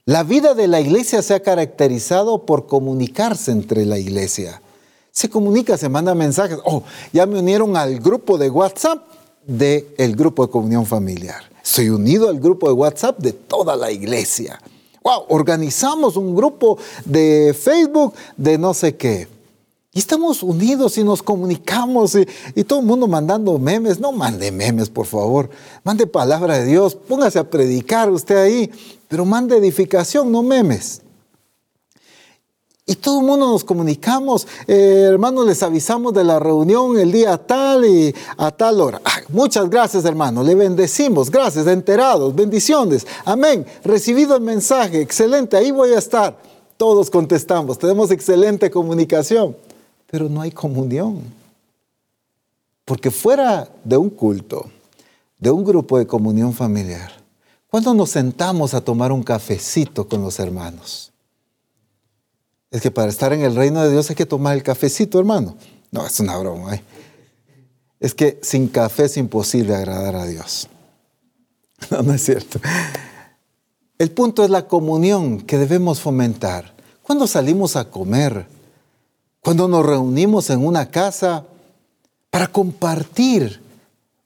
[0.10, 4.60] La vida de la iglesia se ha caracterizado por comunicarse entre la iglesia.
[5.12, 6.57] Se comunica, se manda mensajes.
[6.66, 6.82] Oh,
[7.14, 9.03] ya me unieron al grupo de WhatsApp
[9.45, 11.43] del grupo de comunión familiar.
[11.62, 14.60] Soy unido al grupo de WhatsApp de toda la iglesia.
[15.03, 19.28] Wow, organizamos un grupo de Facebook de no sé qué.
[19.91, 22.15] Y estamos unidos y nos comunicamos
[22.55, 23.99] y, todo el mundo mandando memes.
[23.99, 25.49] No mande memes, por favor.
[25.83, 26.95] Mande palabra de Dios.
[26.95, 28.71] Póngase a predicar usted ahí
[29.09, 31.01] pero manda edificación, no memes.
[32.85, 37.37] Y todo el mundo nos comunicamos, eh, hermanos, les avisamos de la reunión el día
[37.37, 39.01] tal y a tal hora.
[39.29, 43.65] muchas gracias, hermano, le bendecimos, gracias, enterados, bendiciones, amén.
[43.83, 46.37] Recibido el mensaje, excelente, ahí voy a estar.
[46.77, 49.55] Todos contestamos, tenemos excelente comunicación,
[50.10, 51.22] pero no hay comunión.
[52.86, 54.70] Porque fuera de un culto,
[55.38, 57.20] de un grupo de comunión familiar,
[57.70, 61.12] ¿Cuándo nos sentamos a tomar un cafecito con los hermanos?
[62.72, 65.55] Es que para estar en el reino de Dios hay que tomar el cafecito, hermano.
[65.91, 66.76] No, es una broma.
[66.76, 66.84] ¿eh?
[67.99, 70.68] Es que sin café es imposible agradar a Dios.
[71.91, 72.60] No, no es cierto.
[73.97, 76.74] El punto es la comunión que debemos fomentar.
[77.01, 78.47] Cuando salimos a comer,
[79.41, 81.45] cuando nos reunimos en una casa
[82.29, 83.61] para compartir,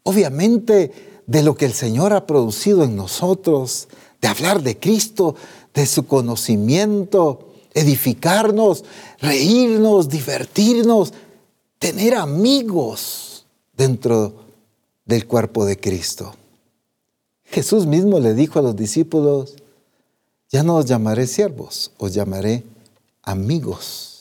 [0.03, 3.87] obviamente de lo que el Señor ha producido en nosotros,
[4.21, 5.35] de hablar de Cristo,
[5.73, 8.83] de su conocimiento, edificarnos,
[9.19, 11.13] reírnos, divertirnos,
[11.79, 13.45] tener amigos
[13.75, 14.33] dentro
[15.05, 16.35] del cuerpo de Cristo.
[17.45, 19.55] Jesús mismo le dijo a los discípulos,
[20.49, 22.63] ya no os llamaré siervos, os llamaré
[23.23, 24.12] amigos.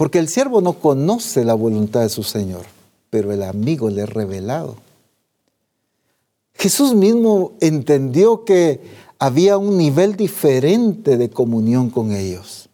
[0.00, 2.64] Porque el siervo no conoce la voluntad de su Señor,
[3.10, 4.76] pero el amigo le ha revelado.
[6.54, 8.80] Jesús mismo entendió que
[9.18, 12.70] había un nivel diferente de comunión con ellos.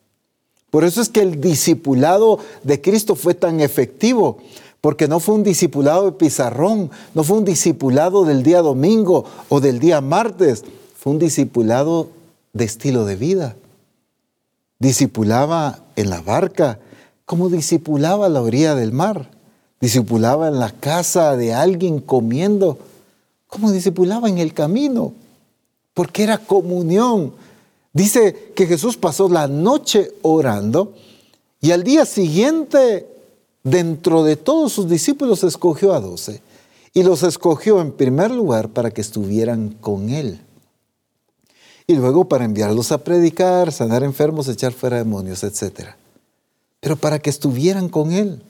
[0.70, 4.38] Por eso es que el discipulado de Cristo fue tan efectivo,
[4.80, 9.58] porque no fue un discipulado de pizarrón, no fue un discipulado del día domingo o
[9.58, 10.62] del día martes,
[10.96, 12.08] fue un discipulado
[12.52, 13.56] de estilo de vida.
[14.78, 16.78] Discipulaba en la barca,
[17.26, 19.28] como discipulaba a la orilla del mar,
[19.80, 22.78] discipulaba en la casa de alguien comiendo
[23.48, 25.12] cómo discipulaba en el camino,
[25.92, 27.34] porque era comunión.
[27.92, 30.94] Dice que Jesús pasó la noche orando
[31.60, 33.06] y al día siguiente,
[33.64, 36.42] dentro de todos sus discípulos, escogió a doce
[36.94, 40.40] y los escogió en primer lugar para que estuvieran con él.
[41.88, 45.90] Y luego para enviarlos a predicar, sanar enfermos, echar fuera demonios, etc.
[46.80, 48.42] Pero para que estuvieran con él.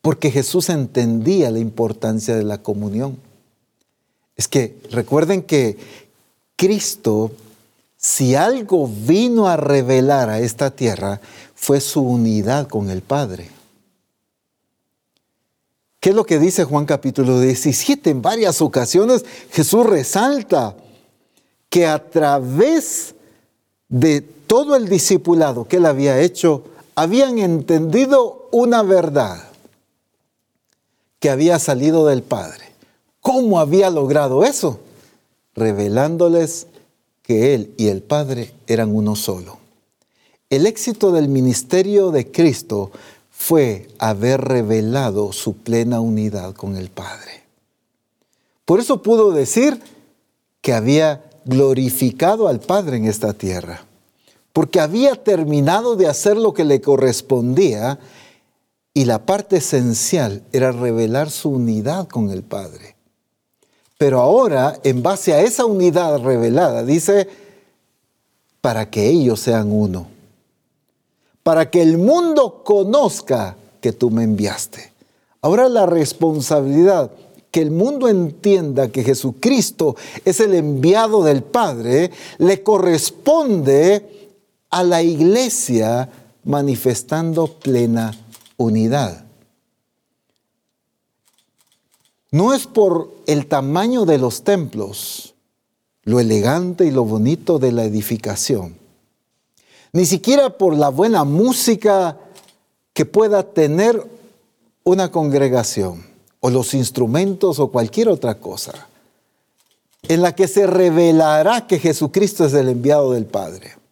[0.00, 3.18] Porque Jesús entendía la importancia de la comunión.
[4.36, 5.78] Es que recuerden que
[6.56, 7.32] Cristo,
[7.96, 11.20] si algo vino a revelar a esta tierra,
[11.54, 13.48] fue su unidad con el Padre.
[16.00, 18.10] ¿Qué es lo que dice Juan capítulo 17?
[18.10, 20.76] En varias ocasiones Jesús resalta
[21.70, 23.14] que a través
[23.88, 26.62] de todo el discipulado que él había hecho,
[26.94, 29.42] habían entendido una verdad
[31.18, 32.64] que había salido del Padre.
[33.20, 34.80] ¿Cómo había logrado eso?
[35.54, 36.66] Revelándoles
[37.22, 39.58] que Él y el Padre eran uno solo.
[40.50, 42.90] El éxito del ministerio de Cristo
[43.30, 47.42] fue haber revelado su plena unidad con el Padre.
[48.64, 49.80] Por eso pudo decir
[50.60, 53.84] que había glorificado al Padre en esta tierra,
[54.54, 57.98] porque había terminado de hacer lo que le correspondía
[58.94, 62.94] y la parte esencial era revelar su unidad con el Padre.
[63.98, 67.28] Pero ahora, en base a esa unidad revelada, dice,
[68.60, 70.06] para que ellos sean uno,
[71.42, 74.92] para que el mundo conozca que tú me enviaste.
[75.40, 77.10] Ahora la responsabilidad,
[77.50, 84.13] que el mundo entienda que Jesucristo es el enviado del Padre, le corresponde
[84.74, 86.10] a la iglesia
[86.42, 88.12] manifestando plena
[88.56, 89.24] unidad.
[92.32, 95.34] No es por el tamaño de los templos,
[96.02, 98.76] lo elegante y lo bonito de la edificación,
[99.92, 102.18] ni siquiera por la buena música
[102.92, 104.04] que pueda tener
[104.82, 106.04] una congregación,
[106.40, 108.88] o los instrumentos o cualquier otra cosa,
[110.02, 113.83] en la que se revelará que Jesucristo es el enviado del Padre,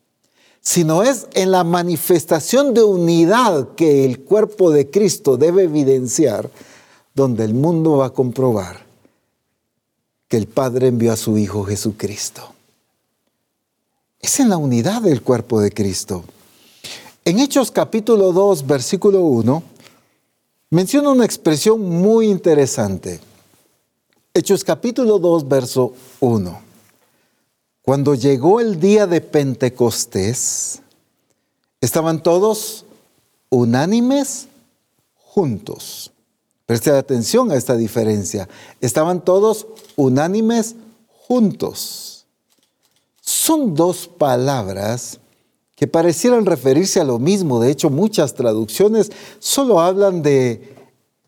[0.62, 6.48] sino es en la manifestación de unidad que el cuerpo de Cristo debe evidenciar
[7.14, 8.86] donde el mundo va a comprobar
[10.28, 12.54] que el Padre envió a su Hijo Jesucristo.
[14.20, 16.24] Es en la unidad del cuerpo de Cristo.
[17.24, 19.62] En Hechos capítulo 2, versículo 1,
[20.70, 23.20] menciona una expresión muy interesante.
[24.32, 26.71] Hechos capítulo 2, verso 1.
[27.82, 30.82] Cuando llegó el día de Pentecostés,
[31.80, 32.84] estaban todos
[33.50, 34.46] unánimes
[35.16, 36.12] juntos.
[36.64, 38.48] Preste atención a esta diferencia.
[38.80, 39.66] Estaban todos
[39.96, 40.76] unánimes
[41.26, 42.24] juntos.
[43.20, 45.18] Son dos palabras
[45.74, 47.58] que parecieran referirse a lo mismo.
[47.58, 49.10] De hecho, muchas traducciones
[49.40, 50.76] solo hablan de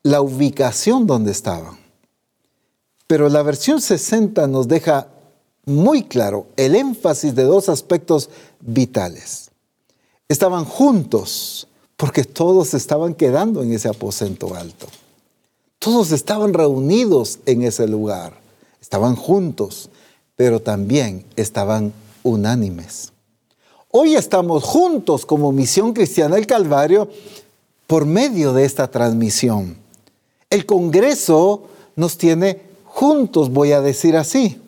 [0.05, 1.79] la ubicación donde estaban.
[3.09, 5.09] Pero la versión 60 nos deja
[5.67, 9.51] muy claro el énfasis de dos aspectos vitales.
[10.29, 14.87] Estaban juntos porque todos estaban quedando en ese aposento alto.
[15.79, 18.35] Todos estaban reunidos en ese lugar.
[18.81, 19.91] Estaban juntos,
[20.37, 21.93] pero también estaban
[22.23, 23.13] unánimes.
[23.91, 27.09] Hoy estamos juntos como Misión Cristiana del Calvario
[27.87, 29.77] por medio de esta transmisión.
[30.51, 34.61] El Congreso nos tiene juntos, voy a decir así.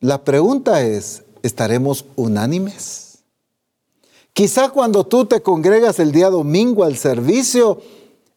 [0.00, 3.18] La pregunta es, ¿estaremos unánimes?
[4.32, 7.80] Quizá cuando tú te congregas el día domingo al servicio,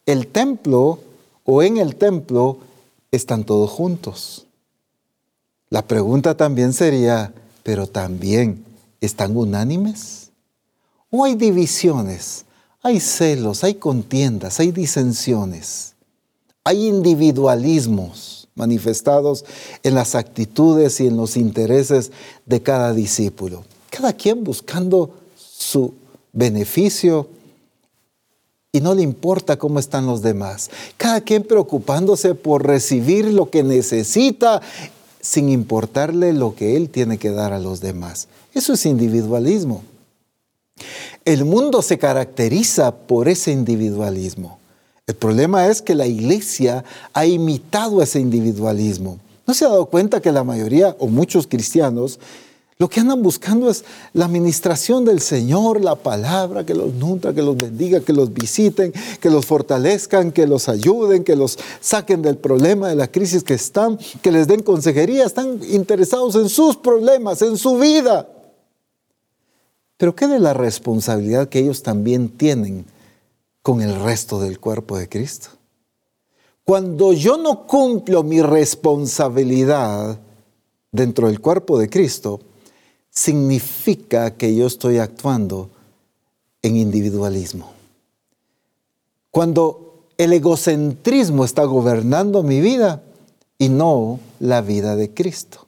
[0.06, 1.00] el templo
[1.46, 2.58] o en el templo
[3.12, 4.46] están todos juntos.
[5.70, 7.34] La pregunta también sería,
[7.64, 8.66] pero también
[9.04, 10.32] ¿Están unánimes?
[11.10, 12.46] ¿O hay divisiones?
[12.82, 15.94] Hay celos, hay contiendas, hay disensiones,
[16.64, 19.46] hay individualismos manifestados
[19.84, 22.12] en las actitudes y en los intereses
[22.46, 23.64] de cada discípulo.
[23.90, 25.94] Cada quien buscando su
[26.32, 27.28] beneficio
[28.72, 30.72] y no le importa cómo están los demás.
[30.98, 34.62] Cada quien preocupándose por recibir lo que necesita
[35.22, 38.28] sin importarle lo que él tiene que dar a los demás.
[38.54, 39.84] Eso es individualismo.
[41.24, 44.60] El mundo se caracteriza por ese individualismo.
[45.06, 49.20] El problema es que la iglesia ha imitado ese individualismo.
[49.46, 52.20] ¿No se ha dado cuenta que la mayoría o muchos cristianos
[52.80, 57.42] lo que andan buscando es la administración del Señor, la palabra, que los nutra, que
[57.42, 58.92] los bendiga, que los visiten,
[59.22, 63.54] que los fortalezcan, que los ayuden, que los saquen del problema, de la crisis que
[63.54, 68.28] están, que les den consejería, están interesados en sus problemas, en su vida.
[69.98, 72.86] Pero ¿qué de la responsabilidad que ellos también tienen
[73.64, 75.50] con el resto del cuerpo de Cristo?
[76.64, 80.20] Cuando yo no cumplo mi responsabilidad
[80.92, 82.40] dentro del cuerpo de Cristo,
[83.10, 85.70] significa que yo estoy actuando
[86.62, 87.72] en individualismo.
[89.32, 93.04] Cuando el egocentrismo está gobernando mi vida
[93.58, 95.66] y no la vida de Cristo.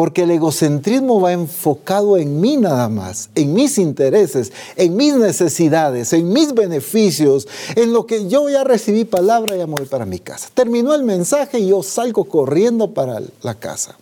[0.00, 6.14] Porque el egocentrismo va enfocado en mí nada más, en mis intereses, en mis necesidades,
[6.14, 7.46] en mis beneficios,
[7.76, 10.48] en lo que yo ya recibí palabra y ya para mi casa.
[10.54, 13.98] Terminó el mensaje y yo salgo corriendo para la casa.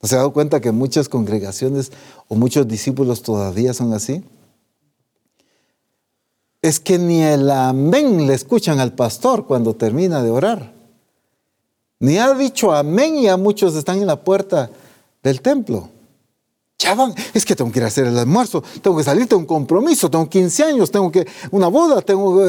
[0.00, 1.90] ¿No se ha dado cuenta que muchas congregaciones
[2.28, 4.22] o muchos discípulos todavía son así?
[6.62, 10.75] Es que ni el amén le escuchan al pastor cuando termina de orar.
[11.98, 14.70] Ni ha dicho amén y ya muchos están en la puerta
[15.22, 15.88] del templo.
[16.78, 19.40] Ya van, es que tengo que ir a hacer el almuerzo, tengo que salir, tengo
[19.40, 22.42] un compromiso, tengo 15 años, tengo que una boda, tengo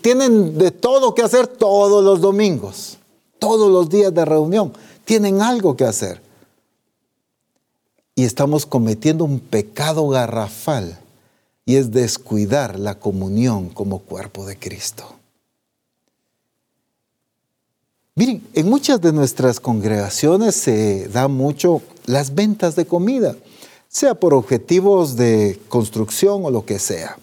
[0.00, 2.98] tienen de todo que hacer todos los domingos,
[3.40, 4.72] todos los días de reunión,
[5.04, 6.22] tienen algo que hacer.
[8.14, 10.98] Y estamos cometiendo un pecado garrafal
[11.64, 15.16] y es descuidar la comunión como cuerpo de Cristo.
[18.18, 23.36] Miren, en muchas de nuestras congregaciones se da mucho las ventas de comida,
[23.88, 27.18] sea por objetivos de construcción o lo que sea.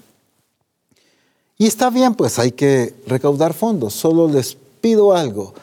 [1.58, 3.96] Y está bien, pues hay que recaudar fondos.
[3.96, 5.56] Solo les pido algo.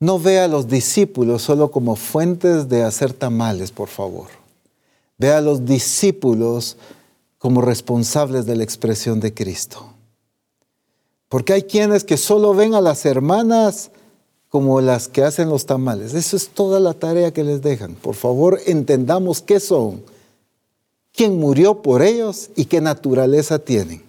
[0.00, 4.28] No vea a los discípulos solo como fuentes de hacer tamales, por favor.
[5.18, 6.78] Vea a los discípulos
[7.36, 9.92] como responsables de la expresión de Cristo.
[11.28, 13.90] Porque hay quienes que solo ven a las hermanas
[14.52, 16.12] como las que hacen los tamales.
[16.12, 17.94] Eso es toda la tarea que les dejan.
[17.94, 20.04] Por favor, entendamos qué son,
[21.10, 24.02] quién murió por ellos y qué naturaleza tienen.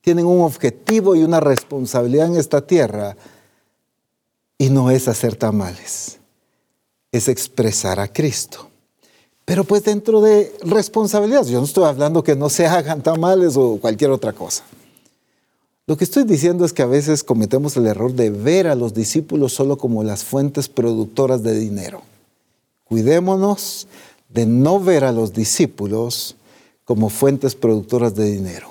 [0.00, 3.16] Tienen un objetivo y una responsabilidad en esta tierra
[4.58, 6.18] y no es hacer tamales,
[7.12, 8.68] es expresar a Cristo.
[9.44, 13.78] Pero pues dentro de responsabilidades, yo no estoy hablando que no se hagan tamales o
[13.80, 14.64] cualquier otra cosa.
[15.86, 18.94] Lo que estoy diciendo es que a veces cometemos el error de ver a los
[18.94, 22.02] discípulos solo como las fuentes productoras de dinero.
[22.84, 23.88] Cuidémonos
[24.28, 26.36] de no ver a los discípulos
[26.84, 28.68] como fuentes productoras de dinero,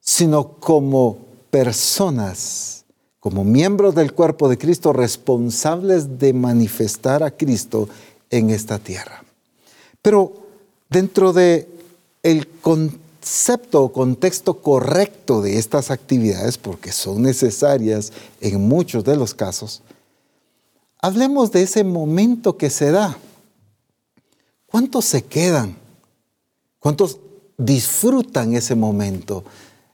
[0.00, 1.18] sino como
[1.50, 2.84] personas,
[3.20, 7.88] como miembros del cuerpo de Cristo responsables de manifestar a Cristo
[8.30, 9.22] en esta tierra.
[10.00, 10.32] Pero
[10.88, 11.68] dentro de
[12.22, 12.46] el
[13.22, 19.82] concepto o contexto correcto de estas actividades, porque son necesarias en muchos de los casos,
[20.98, 23.16] hablemos de ese momento que se da.
[24.66, 25.76] ¿Cuántos se quedan?
[26.80, 27.20] ¿Cuántos
[27.56, 29.44] disfrutan ese momento?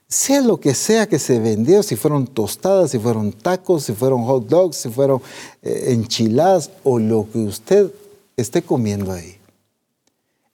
[0.07, 4.23] Sea lo que sea que se vendió, si fueron tostadas, si fueron tacos, si fueron
[4.23, 5.21] hot dogs, si fueron
[5.61, 7.91] eh, enchiladas o lo que usted
[8.35, 9.37] esté comiendo ahí.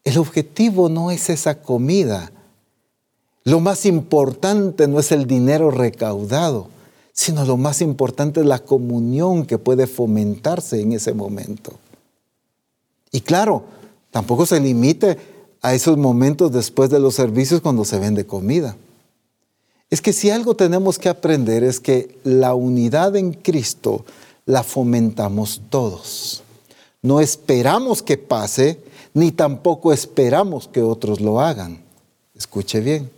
[0.03, 2.33] El objetivo no es esa comida.
[3.45, 6.67] Lo más importante no es el dinero recaudado,
[7.13, 11.73] sino lo más importante es la comunión que puede fomentarse en ese momento.
[13.11, 13.63] Y claro,
[14.09, 15.17] tampoco se limite
[15.61, 18.75] a esos momentos después de los servicios cuando se vende comida.
[19.91, 24.05] Es que si algo tenemos que aprender es que la unidad en Cristo
[24.45, 26.41] la fomentamos todos.
[27.03, 28.79] No esperamos que pase,
[29.13, 31.83] ni tampoco esperamos que otros lo hagan.
[32.35, 33.11] Escuche bien.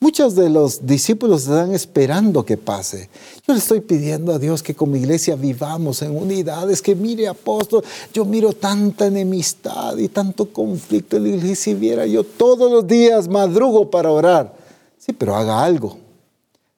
[0.00, 3.10] Muchos de los discípulos están esperando que pase.
[3.46, 7.82] Yo le estoy pidiendo a Dios que como iglesia vivamos en unidades, que mire apóstol,
[8.14, 12.86] yo miro tanta enemistad y tanto conflicto en la iglesia y viera yo todos los
[12.86, 14.54] días madrugo para orar.
[14.98, 15.98] Sí, pero haga algo.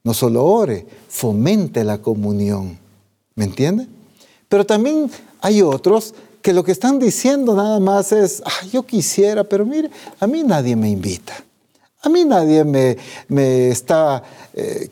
[0.03, 2.79] No solo ore, fomente la comunión.
[3.35, 3.87] ¿Me entiende?
[4.49, 5.11] Pero también
[5.43, 8.43] hay otros que lo que están diciendo nada más es,
[8.73, 11.45] yo quisiera, pero mire, a mí nadie me invita.
[12.03, 14.23] A mí nadie me, está
[14.55, 14.89] eh,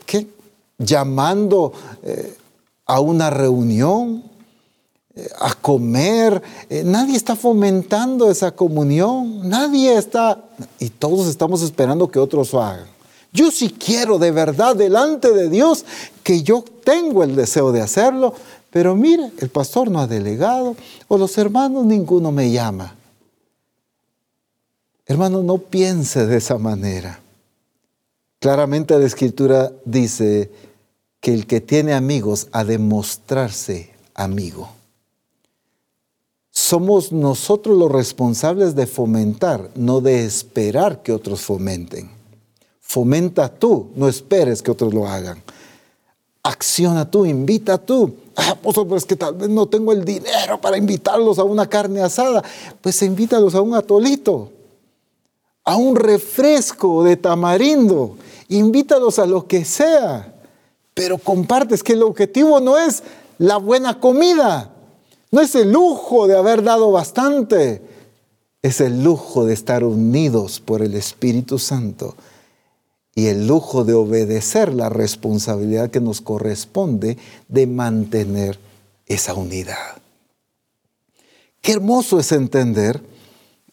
[0.77, 2.37] llamando eh,
[2.85, 4.23] a una reunión,
[5.15, 6.43] eh, a comer.
[6.85, 9.49] nadie está fomentando esa comunión.
[9.49, 10.45] Nadie está...
[10.79, 12.87] Y todos estamos esperando que otros lo hagan.
[13.33, 15.85] Yo sí quiero de verdad delante de Dios
[16.23, 18.35] que yo tengo el deseo de hacerlo,
[18.71, 20.77] pero mire, el pastor no ha delegado
[21.09, 22.98] o los hermanos ninguno me llama.
[25.09, 27.19] Hermano, no piense de esa manera.
[28.41, 30.51] Claramente la escritura dice
[31.19, 34.69] que el que tiene amigos ha de mostrarse amigo.
[36.51, 42.11] Somos nosotros los responsables de fomentar, no de esperar que otros fomenten.
[42.79, 45.43] Fomenta tú, no esperes que otros lo hagan.
[46.43, 48.15] Acciona tú, invita tú.
[48.37, 52.03] Ah, pero es que tal vez no tengo el dinero para invitarlos a una carne
[52.03, 52.45] asada.
[52.83, 54.53] Pues invítalos a un atolito
[55.69, 58.17] a un refresco de tamarindo,
[58.49, 60.35] invítalos a lo que sea,
[60.95, 63.03] pero compartes que el objetivo no es
[63.37, 64.73] la buena comida,
[65.31, 67.83] no es el lujo de haber dado bastante,
[68.63, 72.17] es el lujo de estar unidos por el Espíritu Santo
[73.15, 78.59] y el lujo de obedecer la responsabilidad que nos corresponde de mantener
[79.05, 80.01] esa unidad.
[81.61, 83.03] Qué hermoso es entender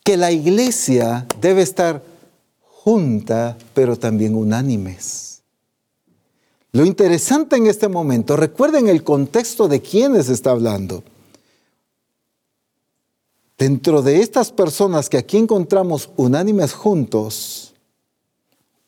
[0.05, 2.03] que la iglesia debe estar
[2.61, 5.41] junta, pero también unánimes.
[6.73, 11.03] Lo interesante en este momento, recuerden el contexto de quiénes está hablando.
[13.57, 17.73] Dentro de estas personas que aquí encontramos unánimes juntos,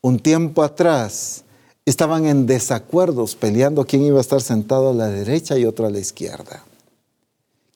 [0.01, 1.45] un tiempo atrás
[1.84, 5.89] estaban en desacuerdos, peleando quién iba a estar sentado a la derecha y otro a
[5.89, 6.63] la izquierda.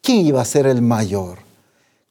[0.01, 1.50] ¿Quién iba a ser el mayor?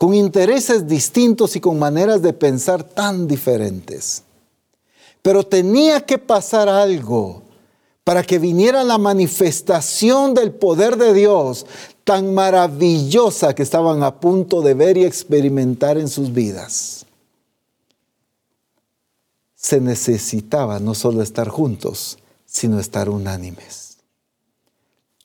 [0.01, 4.23] Con intereses distintos y con maneras de pensar tan diferentes.
[5.21, 7.43] Pero tenía que pasar algo
[8.03, 11.67] para que viniera la manifestación del poder de Dios
[12.03, 17.05] tan maravillosa que estaban a punto de ver y experimentar en sus vidas.
[19.55, 23.99] Se necesitaba no solo estar juntos, sino estar unánimes.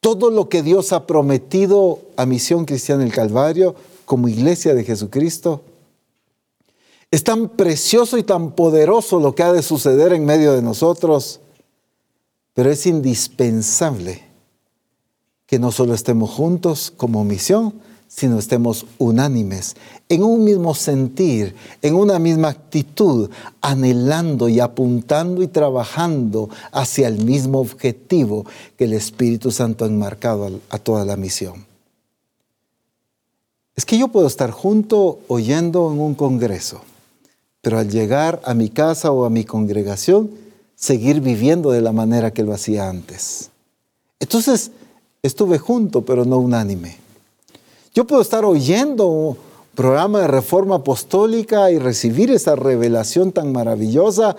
[0.02, 5.62] Todo lo que Dios ha prometido a Misión Cristiana el Calvario como iglesia de Jesucristo.
[7.12, 11.40] Es tan precioso y tan poderoso lo que ha de suceder en medio de nosotros,
[12.54, 14.24] pero es indispensable
[15.46, 17.74] que no solo estemos juntos como misión,
[18.08, 19.76] sino estemos unánimes,
[20.10, 23.30] en un mismo sentir, en una misma actitud,
[23.62, 28.46] anhelando y apuntando y trabajando hacia el mismo objetivo
[28.78, 31.66] que el Espíritu Santo ha enmarcado a toda la misión.
[33.76, 36.82] Es que yo puedo estar junto oyendo en un congreso,
[37.62, 40.32] pero al llegar a mi casa o a mi congregación,
[40.76, 43.50] seguir viviendo de la manera que lo hacía antes.
[44.20, 44.72] Entonces,
[45.24, 46.98] estuve junto, pero no unánime.
[47.94, 49.38] Yo puedo estar oyendo un
[49.74, 54.36] programa de reforma apostólica y recibir esa revelación tan maravillosa,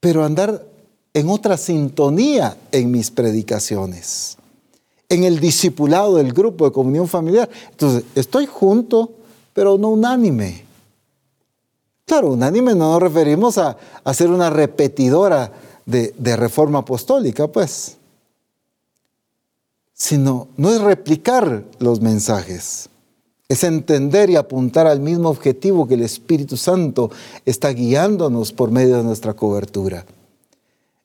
[0.00, 0.66] pero andar
[1.12, 4.36] en otra sintonía en mis predicaciones,
[5.10, 7.50] en el discipulado del grupo de comunión familiar.
[7.70, 9.10] Entonces, estoy junto,
[9.52, 10.64] pero no unánime.
[12.06, 15.52] Claro, unánime no nos referimos a, a ser una repetidora
[15.84, 17.96] de, de reforma apostólica, pues,
[19.92, 22.88] sino no es replicar los mensajes,
[23.48, 27.10] es entender y apuntar al mismo objetivo que el Espíritu Santo
[27.44, 30.06] está guiándonos por medio de nuestra cobertura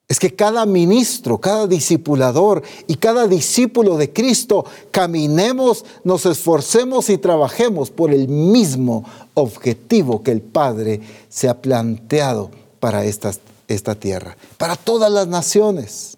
[0.08, 7.18] es que cada ministro, cada discipulador y cada discípulo de Cristo caminemos, nos esforcemos y
[7.18, 9.04] trabajemos por el mismo
[9.34, 13.32] objetivo que el Padre se ha planteado para esta,
[13.68, 16.18] esta tierra, para todas las naciones.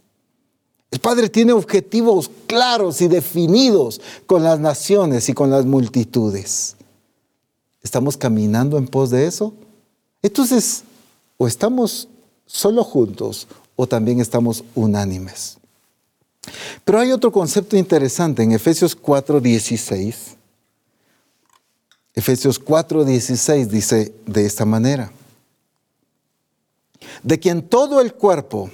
[0.92, 6.76] El Padre tiene objetivos claros y definidos con las naciones y con las multitudes.
[7.82, 9.54] ¿Estamos caminando en pos de eso?
[10.22, 10.84] Entonces,
[11.38, 12.10] o estamos
[12.46, 13.48] solo juntos
[13.78, 15.58] o también estamos unánimes.
[16.84, 20.36] Pero hay otro concepto interesante en Efesios 4:16.
[22.14, 25.12] Efesios 4:16 dice de esta manera,
[27.24, 28.70] de quien todo el cuerpo,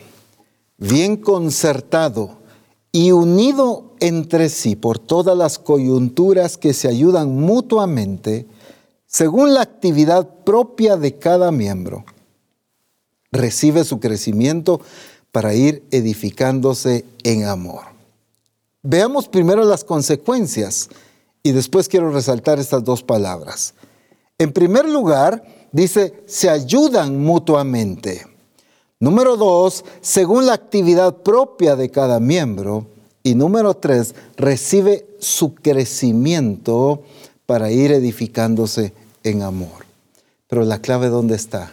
[0.78, 2.38] bien concertado
[2.92, 8.48] y unido entre sí por todas las coyunturas que se ayudan mutuamente,
[9.08, 12.06] según la actividad propia de cada miembro,
[13.34, 14.80] recibe su crecimiento
[15.32, 17.82] para ir edificándose en amor.
[18.84, 20.90] Veamos primero las consecuencias
[21.42, 23.74] y después quiero resaltar estas dos palabras.
[24.38, 28.26] En primer lugar, dice, se ayudan mutuamente.
[29.00, 32.88] Número dos, según la actividad propia de cada miembro.
[33.24, 37.04] Y número tres, recibe su crecimiento
[37.46, 39.86] para ir edificándose en amor.
[40.48, 41.72] Pero la clave ¿dónde está?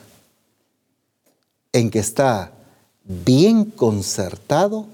[1.73, 2.53] En que está
[3.05, 4.87] bien concertado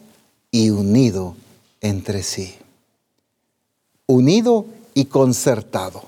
[0.51, 1.35] y unido
[1.81, 2.55] entre sí.
[4.07, 6.03] Unido y concertado.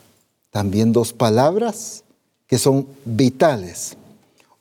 [0.51, 2.05] También dos palabras
[2.47, 3.97] que son vitales.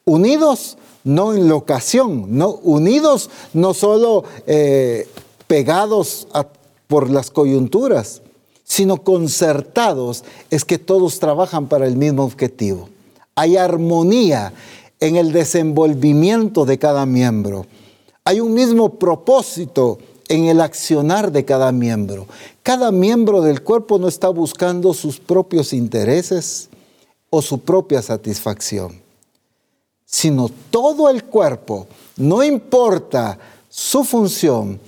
[0.05, 5.07] Unidos no en locación, no unidos no solo eh,
[5.47, 6.27] pegados
[6.87, 8.21] por las coyunturas,
[8.65, 12.89] sino concertados, es que todos trabajan para el mismo objetivo.
[13.35, 14.51] Hay armonía
[14.99, 17.65] en el desenvolvimiento de cada miembro.
[18.23, 22.27] Hay un mismo propósito en el accionar de cada miembro.
[22.63, 26.69] Cada miembro del cuerpo no está buscando sus propios intereses
[27.29, 29.01] o su propia satisfacción,
[30.05, 31.87] sino todo el cuerpo,
[32.17, 33.37] no importa
[33.69, 34.79] su función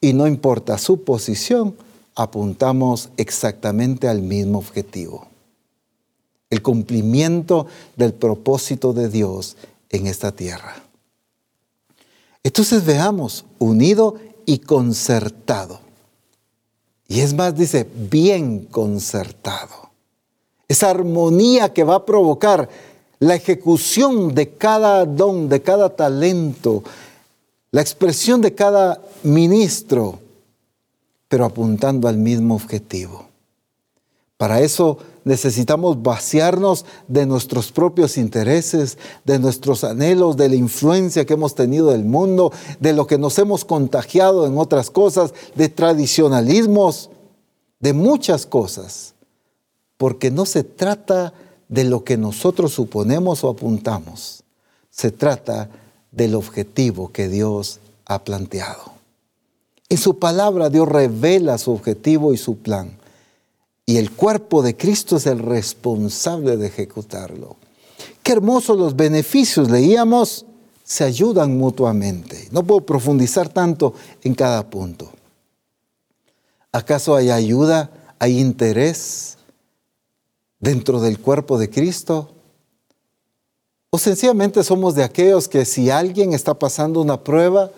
[0.00, 1.74] y no importa su posición,
[2.14, 5.26] apuntamos exactamente al mismo objetivo
[6.50, 7.66] el cumplimiento
[7.96, 9.56] del propósito de Dios
[9.90, 10.76] en esta tierra.
[12.42, 15.80] Entonces veamos, unido y concertado.
[17.08, 19.90] Y es más, dice, bien concertado.
[20.68, 22.68] Esa armonía que va a provocar
[23.18, 26.82] la ejecución de cada don, de cada talento,
[27.70, 30.18] la expresión de cada ministro,
[31.28, 33.25] pero apuntando al mismo objetivo.
[34.36, 41.34] Para eso necesitamos vaciarnos de nuestros propios intereses, de nuestros anhelos, de la influencia que
[41.34, 47.10] hemos tenido del mundo, de lo que nos hemos contagiado en otras cosas, de tradicionalismos,
[47.80, 49.14] de muchas cosas.
[49.96, 51.32] Porque no se trata
[51.68, 54.44] de lo que nosotros suponemos o apuntamos,
[54.90, 55.70] se trata
[56.12, 58.92] del objetivo que Dios ha planteado.
[59.88, 62.98] En su palabra Dios revela su objetivo y su plan
[63.86, 67.56] y el cuerpo de Cristo es el responsable de ejecutarlo.
[68.24, 70.44] Qué hermosos los beneficios, leíamos,
[70.82, 72.48] se ayudan mutuamente.
[72.50, 75.10] No puedo profundizar tanto en cada punto.
[76.72, 79.38] ¿Acaso hay ayuda, hay interés
[80.58, 82.32] dentro del cuerpo de Cristo?
[83.90, 87.70] ¿O sencillamente somos de aquellos que si alguien está pasando una prueba,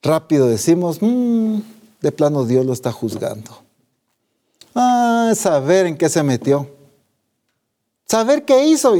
[0.00, 1.58] rápido decimos, mm,
[2.00, 3.64] de plano Dios lo está juzgando?
[4.74, 6.68] Ah, saber en qué se metió.
[8.06, 8.94] Saber qué hizo.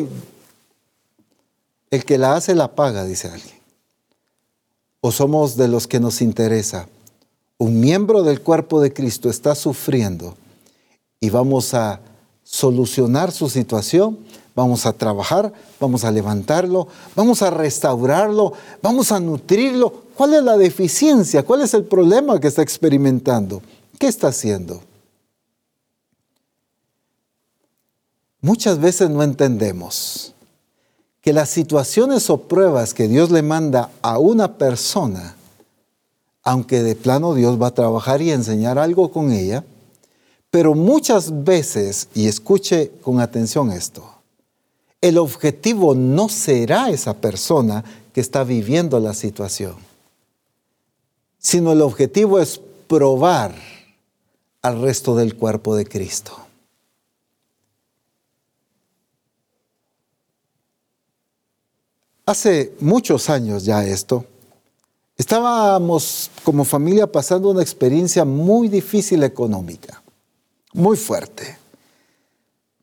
[1.91, 3.57] El que la hace la paga, dice alguien.
[5.01, 6.89] O somos de los que nos interesa.
[7.59, 10.35] Un miembro del cuerpo de Cristo está sufriendo
[11.21, 12.01] y vamos a
[12.43, 14.19] solucionar su situación,
[14.55, 18.53] vamos a trabajar, vamos a levantarlo, vamos a restaurarlo,
[18.83, 19.93] vamos a nutrirlo.
[20.15, 21.43] ¿Cuál es la deficiencia?
[21.43, 23.63] ¿Cuál es el problema que está experimentando?
[23.99, 24.83] ¿Qué está haciendo?
[28.45, 30.35] Muchas veces no entendemos
[31.23, 35.35] que las situaciones o pruebas que Dios le manda a una persona,
[36.43, 39.65] aunque de plano Dios va a trabajar y enseñar algo con ella,
[40.51, 44.05] pero muchas veces, y escuche con atención esto,
[45.01, 47.83] el objetivo no será esa persona
[48.13, 49.77] que está viviendo la situación,
[51.39, 53.55] sino el objetivo es probar
[54.61, 56.44] al resto del cuerpo de Cristo.
[62.27, 64.25] Hace muchos años ya esto,
[65.19, 70.03] estábamos como familia pasando una experiencia muy difícil económica,
[70.73, 71.59] muy fuerte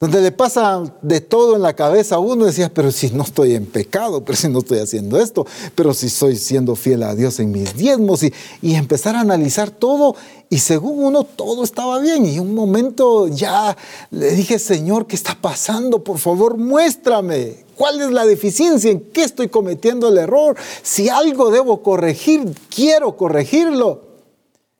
[0.01, 3.53] donde le pasa de todo en la cabeza a uno, decía, pero si no estoy
[3.53, 7.39] en pecado, pero si no estoy haciendo esto, pero si estoy siendo fiel a Dios
[7.39, 8.33] en mis diezmos, y,
[8.63, 10.15] y empezar a analizar todo,
[10.49, 13.77] y según uno todo estaba bien, y un momento ya
[14.09, 16.03] le dije, Señor, ¿qué está pasando?
[16.03, 17.57] Por favor, muéstrame.
[17.81, 18.91] ¿Cuál es la deficiencia?
[18.91, 20.55] ¿En qué estoy cometiendo el error?
[20.83, 24.03] Si algo debo corregir, quiero corregirlo.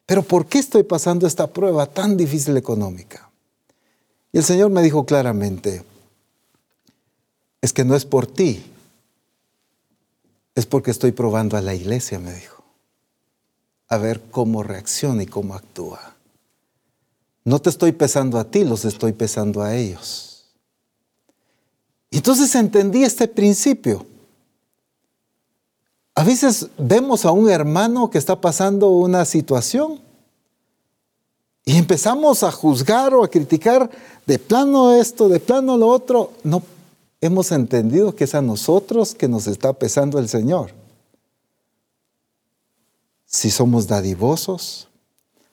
[0.05, 3.31] Pero ¿por qué estoy pasando esta prueba tan difícil económica?
[4.31, 5.83] Y el Señor me dijo claramente,
[7.59, 8.63] es que no es por ti,
[10.53, 12.63] es porque estoy probando a la iglesia, me dijo,
[13.87, 16.13] a ver cómo reacciona y cómo actúa.
[17.45, 20.30] No te estoy pesando a ti, los estoy pesando a ellos.
[22.11, 24.05] Y entonces entendí este principio.
[26.13, 30.01] A veces vemos a un hermano que está pasando una situación
[31.63, 33.89] y empezamos a juzgar o a criticar
[34.25, 36.33] de plano esto, de plano lo otro.
[36.43, 36.61] No
[37.21, 40.73] hemos entendido que es a nosotros que nos está pesando el Señor.
[43.25, 44.89] Si somos dadivosos,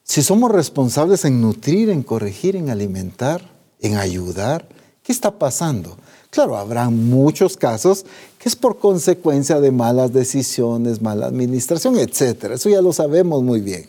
[0.02, 3.48] si somos responsables en nutrir, en corregir, en alimentar,
[3.78, 4.66] en ayudar,
[5.04, 5.96] ¿qué está pasando?
[6.30, 8.04] Claro, habrá muchos casos
[8.38, 12.52] que es por consecuencia de malas decisiones, mala administración, etc.
[12.52, 13.88] Eso ya lo sabemos muy bien.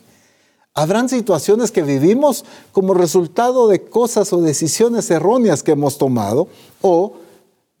[0.72, 6.48] Habrán situaciones que vivimos como resultado de cosas o decisiones erróneas que hemos tomado
[6.80, 7.14] o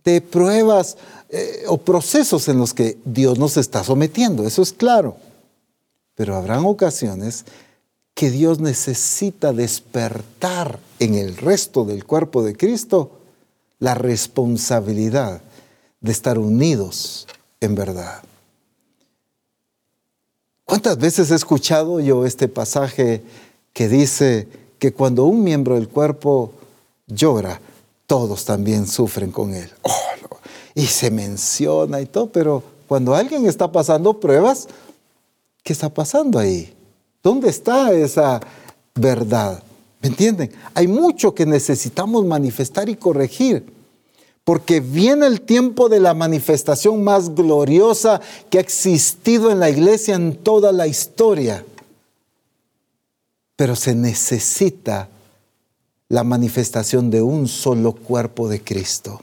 [0.04, 0.96] de pruebas
[1.30, 5.16] eh, o procesos en los que Dios nos está sometiendo, eso es claro.
[6.16, 7.44] Pero habrán ocasiones
[8.14, 13.19] que Dios necesita despertar en el resto del cuerpo de Cristo
[13.80, 15.40] la responsabilidad
[16.00, 17.26] de estar unidos
[17.60, 18.22] en verdad.
[20.64, 23.22] ¿Cuántas veces he escuchado yo este pasaje
[23.72, 24.46] que dice
[24.78, 26.52] que cuando un miembro del cuerpo
[27.08, 27.60] llora,
[28.06, 29.68] todos también sufren con él?
[29.82, 29.90] Oh,
[30.74, 34.68] y se menciona y todo, pero cuando alguien está pasando pruebas,
[35.64, 36.72] ¿qué está pasando ahí?
[37.22, 38.40] ¿Dónde está esa
[38.94, 39.62] verdad?
[40.00, 40.50] ¿Me entienden?
[40.74, 43.80] Hay mucho que necesitamos manifestar y corregir
[44.44, 50.14] porque viene el tiempo de la manifestación más gloriosa que ha existido en la iglesia
[50.14, 51.64] en toda la historia.
[53.56, 55.08] Pero se necesita
[56.08, 59.20] la manifestación de un solo cuerpo de Cristo,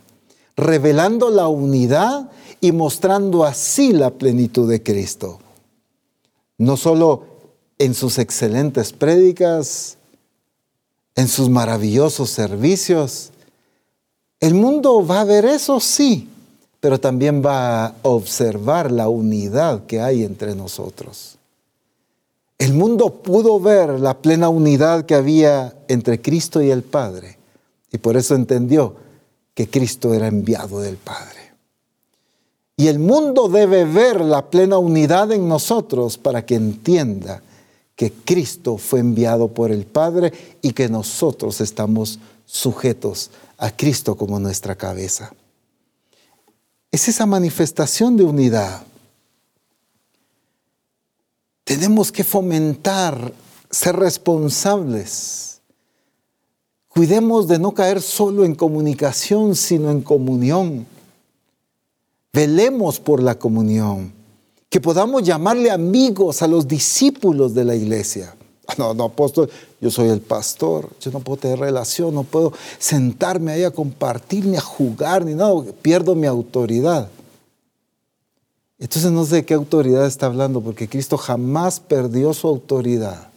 [0.55, 2.29] revelando la unidad
[2.61, 5.39] y mostrando así la plenitud de Cristo.
[6.57, 7.25] No solo
[7.79, 9.96] en sus excelentes prédicas,
[11.17, 13.31] en sus maravillosos servicios,
[14.39, 16.29] el mundo va a ver eso, sí,
[16.79, 21.37] pero también va a observar la unidad que hay entre nosotros.
[22.59, 27.37] El mundo pudo ver la plena unidad que había entre Cristo y el Padre
[27.91, 28.95] y por eso entendió
[29.55, 31.51] que Cristo era enviado del Padre.
[32.75, 37.41] Y el mundo debe ver la plena unidad en nosotros para que entienda
[37.97, 40.31] que Cristo fue enviado por el Padre
[40.61, 45.33] y que nosotros estamos sujetos a Cristo como nuestra cabeza.
[46.91, 48.83] Es esa manifestación de unidad.
[51.63, 53.33] Tenemos que fomentar,
[53.71, 55.59] ser responsables.
[56.89, 60.85] Cuidemos de no caer solo en comunicación, sino en comunión.
[62.31, 64.16] Velemos por la comunión.
[64.69, 68.35] Que podamos llamarle amigos a los discípulos de la iglesia.
[68.77, 69.49] No, no, apóstol,
[69.79, 74.45] yo soy el pastor, yo no puedo tener relación, no puedo sentarme ahí a compartir,
[74.45, 77.09] ni a jugar, ni nada, pierdo mi autoridad.
[78.77, 83.29] Entonces no sé de qué autoridad está hablando, porque Cristo jamás perdió su autoridad.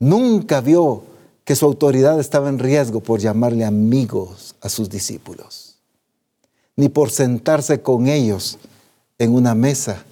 [0.00, 1.02] Nunca vio
[1.44, 5.76] que su autoridad estaba en riesgo por llamarle amigos a sus discípulos,
[6.76, 8.58] ni por sentarse con ellos
[9.18, 10.04] en una mesa,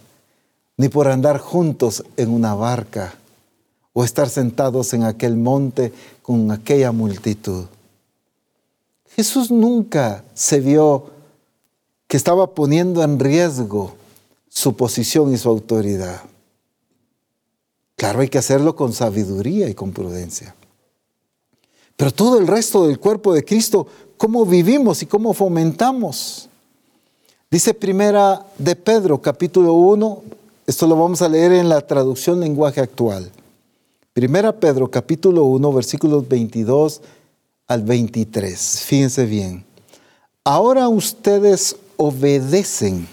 [0.77, 3.15] ni por andar juntos en una barca
[3.93, 5.93] o estar sentados en aquel monte
[6.23, 7.65] con aquella multitud.
[9.15, 11.11] Jesús nunca se vio
[12.07, 13.95] que estaba poniendo en riesgo
[14.49, 16.23] su posición y su autoridad.
[17.97, 20.55] Claro, hay que hacerlo con sabiduría y con prudencia.
[21.97, 23.87] Pero todo el resto del cuerpo de Cristo,
[24.19, 26.51] ¿cómo vivimos y cómo fomentamos?
[27.49, 30.23] Dice primera de Pedro, capítulo 1,
[30.67, 33.31] esto lo vamos a leer en la traducción lenguaje actual.
[34.13, 37.03] Primera Pedro, capítulo 1, versículos 22
[37.69, 38.81] al 23.
[38.81, 39.65] Fíjense bien.
[40.43, 43.07] Ahora ustedes obedecen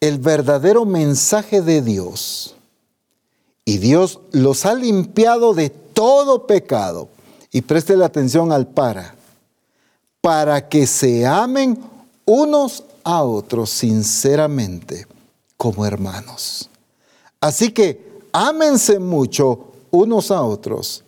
[0.00, 2.54] el verdadero mensaje de Dios
[3.64, 7.08] y Dios los ha limpiado de todo pecado
[7.50, 9.14] y preste la atención al para,
[10.20, 11.78] para que se amen
[12.26, 15.06] unos a otros sinceramente
[15.56, 16.68] como hermanos.
[17.40, 21.04] Así que ámense mucho unos a otros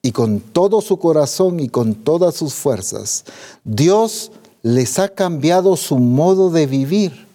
[0.00, 3.24] y con todo su corazón y con todas sus fuerzas.
[3.64, 4.32] Dios
[4.62, 7.28] les ha cambiado su modo de vivir.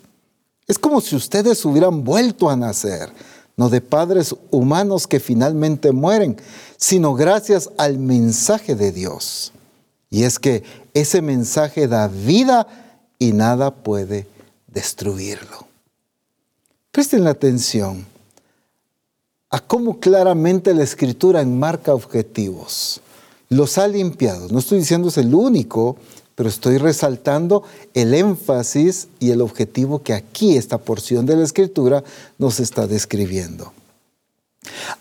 [0.66, 3.14] Es como si ustedes hubieran vuelto a nacer
[3.56, 6.38] no de padres humanos que finalmente mueren,
[6.78, 9.52] sino gracias al mensaje de Dios.
[10.10, 10.64] Y es que
[10.94, 12.87] ese mensaje da vida
[13.20, 14.28] y nada puede
[14.68, 15.68] destruirlo.
[16.92, 18.06] Presten la atención
[19.50, 23.02] a cómo claramente la escritura enmarca objetivos.
[23.50, 24.50] Los ha limpiado.
[24.50, 25.96] No estoy diciendo es el único,
[26.36, 27.64] pero estoy resaltando
[27.94, 32.04] el énfasis y el objetivo que aquí esta porción de la escritura
[32.38, 33.72] nos está describiendo.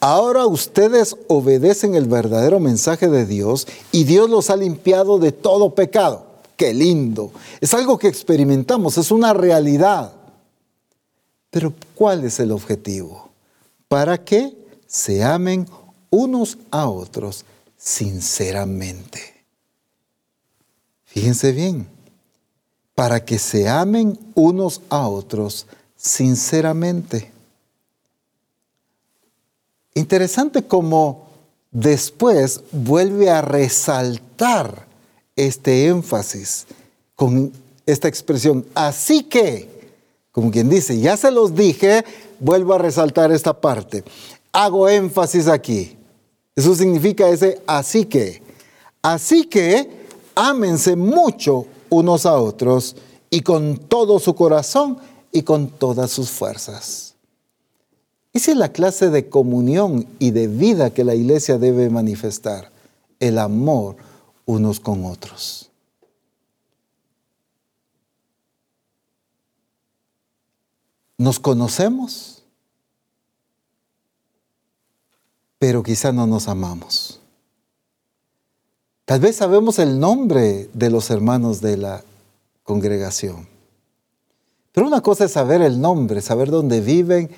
[0.01, 5.75] Ahora ustedes obedecen el verdadero mensaje de Dios y Dios los ha limpiado de todo
[5.75, 6.26] pecado.
[6.57, 7.33] Qué lindo.
[7.61, 10.13] Es algo que experimentamos, es una realidad.
[11.51, 13.31] Pero ¿cuál es el objetivo?
[13.89, 15.69] Para que se amen
[16.11, 17.45] unos a otros
[17.77, 19.45] sinceramente.
[21.05, 21.87] Fíjense bien,
[22.95, 27.33] para que se amen unos a otros sinceramente.
[29.95, 31.29] Interesante cómo
[31.71, 34.86] después vuelve a resaltar
[35.37, 36.67] este énfasis
[37.15, 37.53] con
[37.85, 38.67] esta expresión.
[38.75, 39.69] Así que,
[40.33, 42.05] como quien dice, ya se los dije,
[42.41, 44.03] vuelvo a resaltar esta parte.
[44.53, 45.97] Hago énfasis aquí.
[46.55, 48.43] Eso significa ese así que.
[49.03, 49.89] Así que
[50.35, 52.97] ámense mucho unos a otros
[53.31, 54.99] y con todo su corazón
[55.31, 57.15] y con todas sus fuerzas.
[58.33, 62.71] Esa es la clase de comunión y de vida que la iglesia debe manifestar,
[63.21, 63.97] el amor
[64.47, 65.71] unos con otros.
[71.19, 72.43] Nos conocemos,
[75.59, 77.21] pero quizá no nos amamos.
[79.05, 82.03] Tal vez sabemos el nombre de los hermanos de la
[82.65, 83.49] congregación.
[84.73, 87.31] Pero una cosa es saber el nombre, saber dónde viven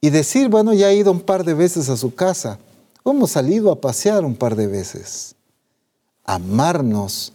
[0.00, 2.58] y decir, bueno, ya he ido un par de veces a su casa,
[3.02, 5.34] o hemos salido a pasear un par de veces.
[6.28, 7.32] Amarnos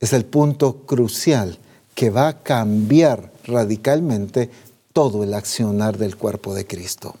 [0.00, 1.58] es el punto crucial
[1.94, 4.48] que va a cambiar radicalmente
[4.94, 7.16] todo el accionar del cuerpo de Cristo.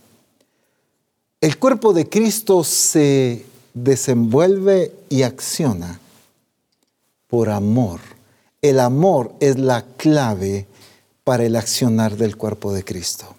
[1.42, 3.44] El cuerpo de Cristo se
[3.74, 6.00] desenvuelve y acciona
[7.26, 8.00] por amor.
[8.62, 10.66] El amor es la clave
[11.22, 13.36] para el accionar del cuerpo de Cristo.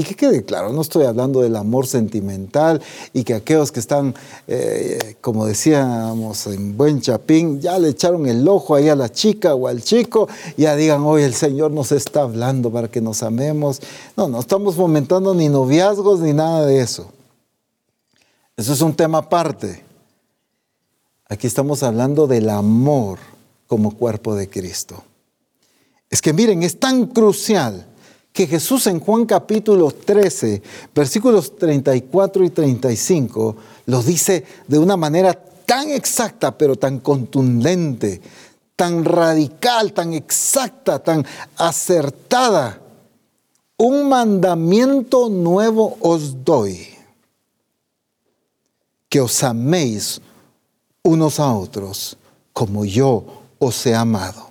[0.00, 2.80] Y que quede claro, no estoy hablando del amor sentimental
[3.12, 4.14] y que aquellos que están,
[4.48, 9.54] eh, como decíamos en buen chapín, ya le echaron el ojo ahí a la chica
[9.54, 10.26] o al chico,
[10.56, 13.82] ya digan, hoy el Señor nos está hablando para que nos amemos.
[14.16, 17.12] No, no estamos fomentando ni noviazgos ni nada de eso.
[18.56, 19.84] Eso es un tema aparte.
[21.28, 23.18] Aquí estamos hablando del amor
[23.66, 25.04] como cuerpo de Cristo.
[26.08, 27.86] Es que miren, es tan crucial
[28.32, 30.62] que Jesús en Juan capítulo 13,
[30.94, 33.56] versículos 34 y 35,
[33.86, 38.20] lo dice de una manera tan exacta, pero tan contundente,
[38.76, 41.24] tan radical, tan exacta, tan
[41.56, 42.80] acertada.
[43.76, 46.86] Un mandamiento nuevo os doy
[49.08, 50.20] que os améis
[51.02, 52.16] unos a otros
[52.52, 53.24] como yo
[53.58, 54.49] os he amado.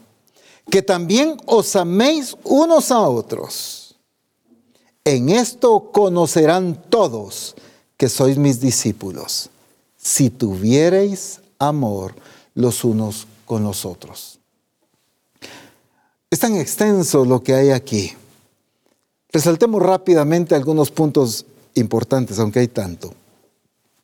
[0.69, 3.95] Que también os améis unos a otros.
[5.03, 7.55] En esto conocerán todos
[7.97, 9.49] que sois mis discípulos,
[9.97, 12.13] si tuviereis amor
[12.53, 14.39] los unos con los otros.
[16.29, 18.13] Es tan extenso lo que hay aquí.
[19.31, 23.13] Resaltemos rápidamente algunos puntos importantes, aunque hay tanto.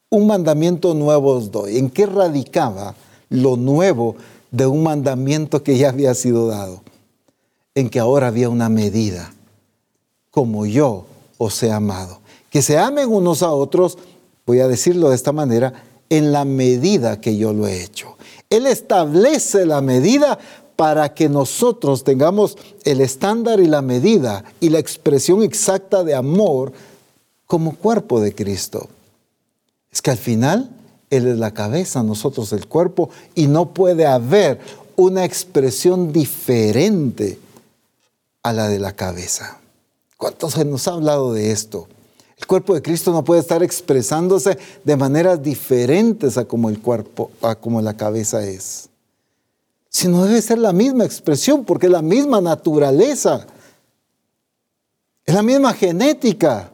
[0.10, 1.78] Un mandamiento nuevo os doy.
[1.78, 2.96] ¿En qué radicaba
[3.30, 4.16] lo nuevo
[4.56, 6.82] de un mandamiento que ya había sido dado?
[7.74, 9.34] En que ahora había una medida,
[10.32, 11.06] como yo
[11.38, 12.22] os he amado.
[12.50, 13.98] Que se amen unos a otros,
[14.46, 15.74] voy a decirlo de esta manera,
[16.10, 18.16] en la medida que yo lo he hecho.
[18.50, 20.40] Él establece la medida
[20.78, 26.72] para que nosotros tengamos el estándar y la medida y la expresión exacta de amor
[27.46, 28.88] como cuerpo de Cristo.
[29.92, 30.70] Es que al final
[31.18, 34.60] Él es la cabeza, nosotros el cuerpo, y no puede haber
[34.96, 37.40] una expresión diferente
[38.44, 39.60] a la de la cabeza.
[40.18, 41.88] ¿Cuántos se nos ha hablado de esto?
[42.38, 47.32] El cuerpo de Cristo no puede estar expresándose de maneras diferentes a como el cuerpo,
[47.42, 48.90] a como la cabeza es.
[49.90, 53.48] Sino debe ser la misma expresión, porque es la misma naturaleza.
[55.26, 56.72] Es la misma genética.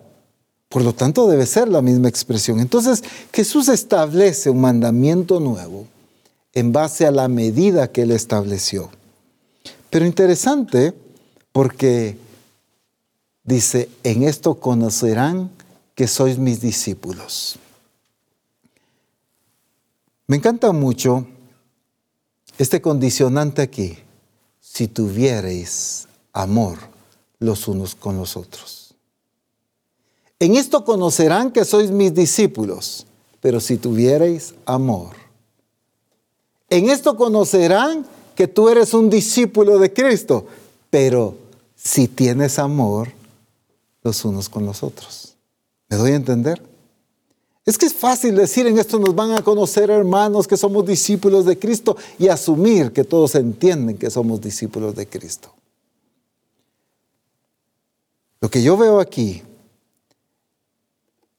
[0.71, 2.61] Por lo tanto, debe ser la misma expresión.
[2.61, 3.03] Entonces,
[3.33, 5.85] Jesús establece un mandamiento nuevo
[6.53, 8.89] en base a la medida que él estableció.
[9.89, 10.93] Pero interesante
[11.51, 12.17] porque
[13.43, 15.51] dice, en esto conocerán
[15.93, 17.57] que sois mis discípulos.
[20.27, 21.27] Me encanta mucho
[22.57, 23.97] este condicionante aquí,
[24.61, 26.77] si tuviereis amor
[27.39, 28.80] los unos con los otros.
[30.41, 33.05] En esto conocerán que sois mis discípulos,
[33.41, 35.11] pero si tuviereis amor.
[36.67, 40.47] En esto conocerán que tú eres un discípulo de Cristo,
[40.89, 41.35] pero
[41.75, 43.09] si tienes amor
[44.01, 45.35] los unos con los otros.
[45.89, 46.59] ¿Me doy a entender?
[47.63, 51.45] Es que es fácil decir en esto nos van a conocer hermanos que somos discípulos
[51.45, 55.53] de Cristo y asumir que todos entienden que somos discípulos de Cristo.
[58.39, 59.43] Lo que yo veo aquí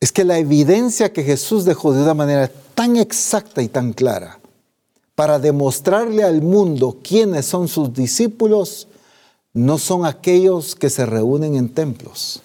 [0.03, 4.41] es que la evidencia que Jesús dejó de una manera tan exacta y tan clara
[5.15, 8.89] para demostrarle al mundo quiénes son sus discípulos
[9.53, 12.43] no son aquellos que se reúnen en templos,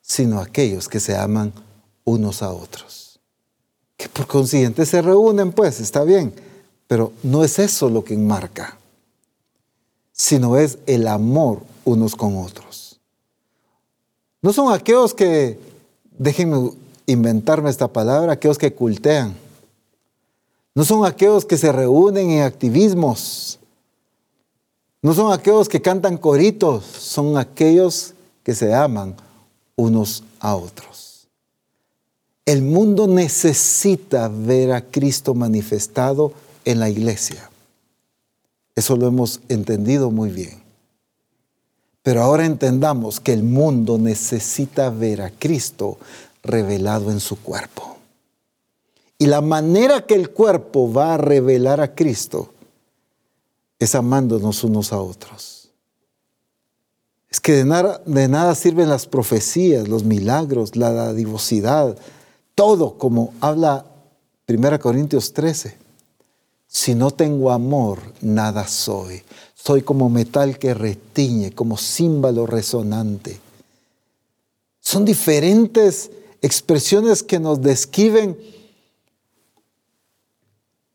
[0.00, 1.52] sino aquellos que se aman
[2.02, 3.20] unos a otros.
[3.98, 6.32] Que por consiguiente se reúnen, pues, está bien,
[6.86, 8.78] pero no es eso lo que enmarca,
[10.12, 12.87] sino es el amor unos con otros.
[14.40, 15.58] No son aquellos que,
[16.18, 16.72] déjenme
[17.06, 19.34] inventarme esta palabra, aquellos que cultean.
[20.74, 23.58] No son aquellos que se reúnen en activismos
[25.00, 29.14] no son aquellos que cantan coritos, son aquellos que se aman
[29.76, 31.28] unos a otros.
[32.44, 36.32] El mundo necesita ver a Cristo manifestado
[36.64, 37.48] en la iglesia.
[38.74, 40.62] Eso lo hemos entendido muy bien.
[42.02, 45.98] Pero ahora entendamos que el mundo necesita ver a Cristo
[46.42, 47.96] revelado en su cuerpo.
[49.18, 52.52] Y la manera que el cuerpo va a revelar a Cristo
[53.78, 55.70] es amándonos unos a otros.
[57.30, 57.64] Es que de
[58.28, 61.98] nada, sirven las profecías, los milagros, la dadivosidad,
[62.54, 63.84] todo como habla
[64.48, 65.76] 1 Corintios 13.
[66.66, 69.22] Si no tengo amor, nada soy.
[69.62, 73.40] Soy como metal que retiñe, como címbalo resonante.
[74.80, 76.10] Son diferentes
[76.40, 78.38] expresiones que nos describen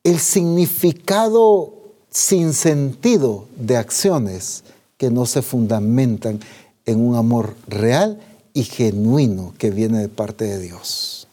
[0.03, 1.73] el significado
[2.09, 4.63] sin sentido de acciones
[4.97, 6.39] que no se fundamentan
[6.85, 8.19] en un amor real
[8.53, 11.27] y genuino que viene de parte de Dios.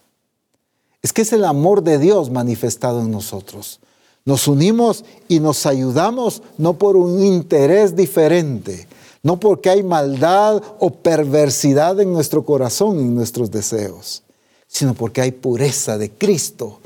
[1.03, 3.81] Es que es el amor de Dios manifestado en nosotros.
[4.25, 8.87] Nos unimos y nos ayudamos no por un interés diferente,
[9.23, 14.23] no porque hay maldad o perversidad en nuestro corazón en nuestros deseos,
[14.67, 16.81] sino porque hay pureza de Cristo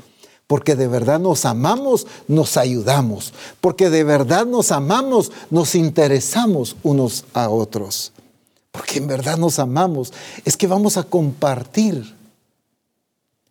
[0.47, 3.33] porque de verdad nos amamos, nos ayudamos.
[3.61, 8.11] Porque de verdad nos amamos, nos interesamos unos a otros.
[8.71, 10.13] Porque en verdad nos amamos.
[10.43, 12.15] Es que vamos a compartir.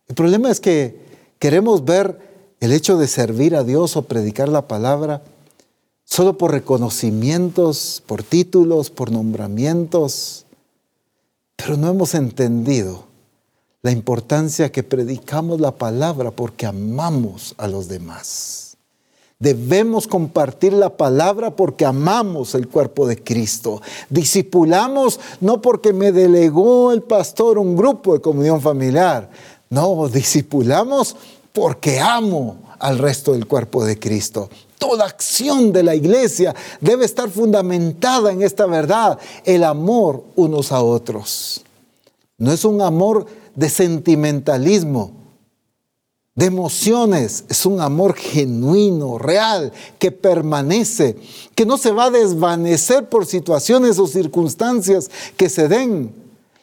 [0.07, 1.03] El problema es que
[1.39, 5.21] queremos ver el hecho de servir a Dios o predicar la palabra
[6.05, 10.45] solo por reconocimientos, por títulos, por nombramientos.
[11.55, 13.05] Pero no hemos entendido
[13.81, 18.77] la importancia que predicamos la palabra porque amamos a los demás.
[19.37, 23.81] Debemos compartir la palabra porque amamos el cuerpo de Cristo.
[24.09, 29.29] Discipulamos no porque me delegó el pastor un grupo de comunión familiar.
[29.69, 31.17] No, discipulamos
[31.55, 34.49] porque amo al resto del cuerpo de Cristo.
[34.77, 40.81] Toda acción de la iglesia debe estar fundamentada en esta verdad, el amor unos a
[40.81, 41.63] otros.
[42.37, 43.25] No es un amor
[43.55, 45.13] de sentimentalismo,
[46.35, 51.15] de emociones, es un amor genuino, real, que permanece,
[51.55, 56.13] que no se va a desvanecer por situaciones o circunstancias que se den.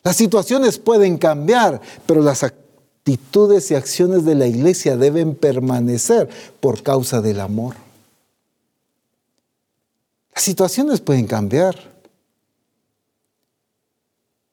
[0.05, 2.43] Las situaciones pueden cambiar, pero las
[3.03, 6.29] actitudes y acciones de la iglesia deben permanecer
[6.61, 7.75] por causa del amor.
[10.33, 11.75] Las situaciones pueden cambiar,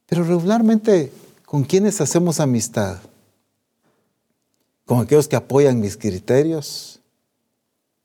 [0.07, 1.11] pero regularmente,
[1.45, 2.97] ¿con quiénes hacemos amistad?
[4.87, 6.99] ¿Con aquellos que apoyan mis criterios?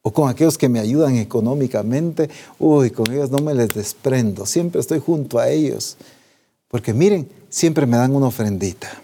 [0.02, 2.28] ¿O con aquellos que me ayudan económicamente?
[2.58, 5.96] Uy, con ellos no me les desprendo, siempre estoy junto a ellos.
[6.68, 9.03] Porque miren, siempre me dan una ofrendita.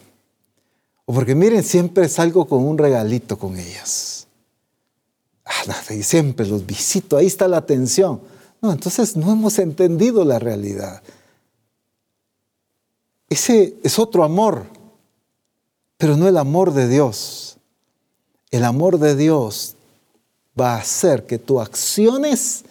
[1.10, 4.28] O porque miren, siempre salgo con un regalito con ellas.
[5.44, 8.20] Ah, y siempre los visito, ahí está la atención.
[8.62, 11.02] No, entonces no hemos entendido la realidad.
[13.28, 14.66] Ese es otro amor,
[15.96, 17.56] pero no el amor de Dios.
[18.52, 19.74] El amor de Dios
[20.58, 22.62] va a hacer que tú acciones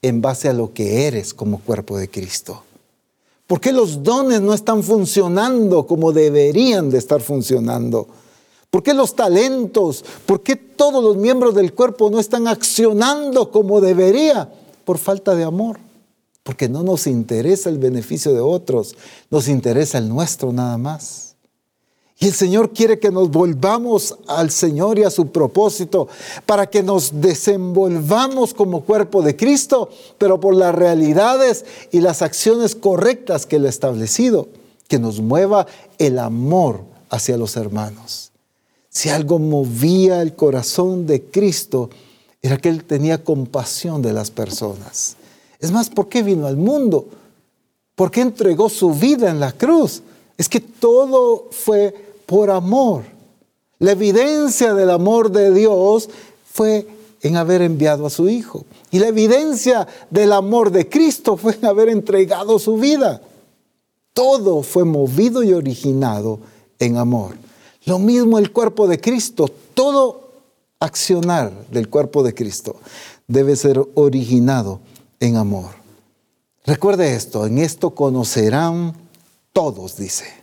[0.00, 2.62] en base a lo que eres como cuerpo de Cristo.
[3.50, 8.06] ¿Por qué los dones no están funcionando como deberían de estar funcionando?
[8.70, 10.04] ¿Por qué los talentos?
[10.24, 14.48] ¿Por qué todos los miembros del cuerpo no están accionando como debería?
[14.90, 15.78] por falta de amor,
[16.42, 18.96] porque no nos interesa el beneficio de otros,
[19.30, 21.29] nos interesa el nuestro nada más.
[22.22, 26.06] Y el Señor quiere que nos volvamos al Señor y a su propósito
[26.44, 29.88] para que nos desenvolvamos como cuerpo de Cristo,
[30.18, 34.48] pero por las realidades y las acciones correctas que Él ha establecido,
[34.86, 35.66] que nos mueva
[35.96, 38.32] el amor hacia los hermanos.
[38.90, 41.88] Si algo movía el corazón de Cristo,
[42.42, 45.16] era que Él tenía compasión de las personas.
[45.58, 47.08] Es más, ¿por qué vino al mundo?
[47.94, 50.02] ¿Por qué entregó su vida en la cruz?
[50.36, 53.02] Es que todo fue por amor.
[53.80, 56.08] La evidencia del amor de Dios
[56.44, 56.86] fue
[57.22, 58.64] en haber enviado a su Hijo.
[58.92, 63.20] Y la evidencia del amor de Cristo fue en haber entregado su vida.
[64.12, 66.38] Todo fue movido y originado
[66.78, 67.34] en amor.
[67.84, 70.30] Lo mismo el cuerpo de Cristo, todo
[70.78, 72.76] accionar del cuerpo de Cristo
[73.26, 74.78] debe ser originado
[75.18, 75.70] en amor.
[76.64, 78.94] Recuerde esto, en esto conocerán
[79.52, 80.39] todos, dice,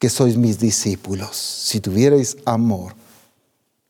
[0.00, 2.94] que sois mis discípulos, si tuvierais amor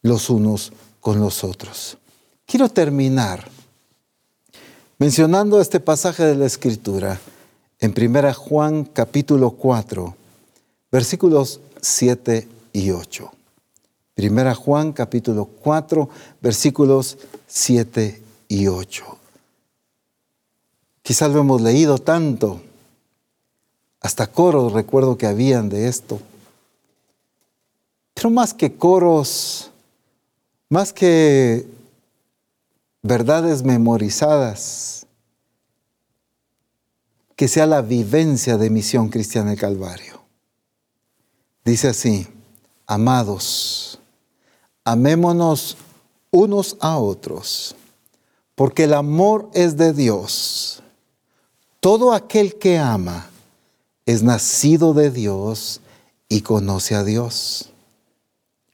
[0.03, 1.97] los unos con los otros.
[2.45, 3.49] Quiero terminar
[4.99, 7.21] mencionando este pasaje de la Escritura
[7.79, 10.17] en 1 Juan capítulo 4,
[10.91, 13.31] versículos 7 y 8.
[14.15, 16.09] Primera Juan capítulo 4
[16.43, 19.05] versículos 7 y 8.
[21.03, 22.61] Quizás lo hemos leído tanto,
[24.01, 26.21] hasta coros recuerdo que habían de esto.
[28.15, 29.71] Pero más que coros,
[30.69, 31.67] más que
[33.03, 35.07] verdades memorizadas,
[37.37, 40.21] que sea la vivencia de misión cristiana del Calvario.
[41.65, 42.27] Dice así,
[42.87, 43.99] amados,
[44.85, 45.77] amémonos
[46.31, 47.75] unos a otros,
[48.55, 50.83] porque el amor es de Dios.
[51.81, 53.31] Todo aquel que ama
[54.07, 55.81] es nacido de Dios
[56.29, 57.71] y conoce a Dios.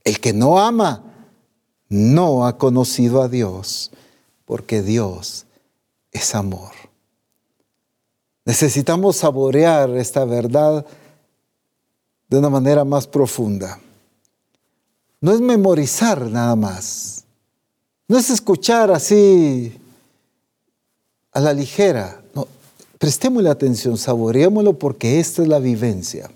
[0.04, 1.02] El que no ama
[1.88, 3.90] no ha conocido a Dios,
[4.44, 5.46] porque Dios
[6.12, 6.72] es amor.
[8.44, 10.86] Necesitamos saborear esta verdad
[12.28, 13.80] de una manera más profunda
[15.20, 17.24] no es memorizar nada más.
[18.08, 19.76] No es escuchar así
[21.32, 22.22] a la ligera.
[23.06, 26.28] Prestémosle atención, saboreémoslo porque esta es la vivencia.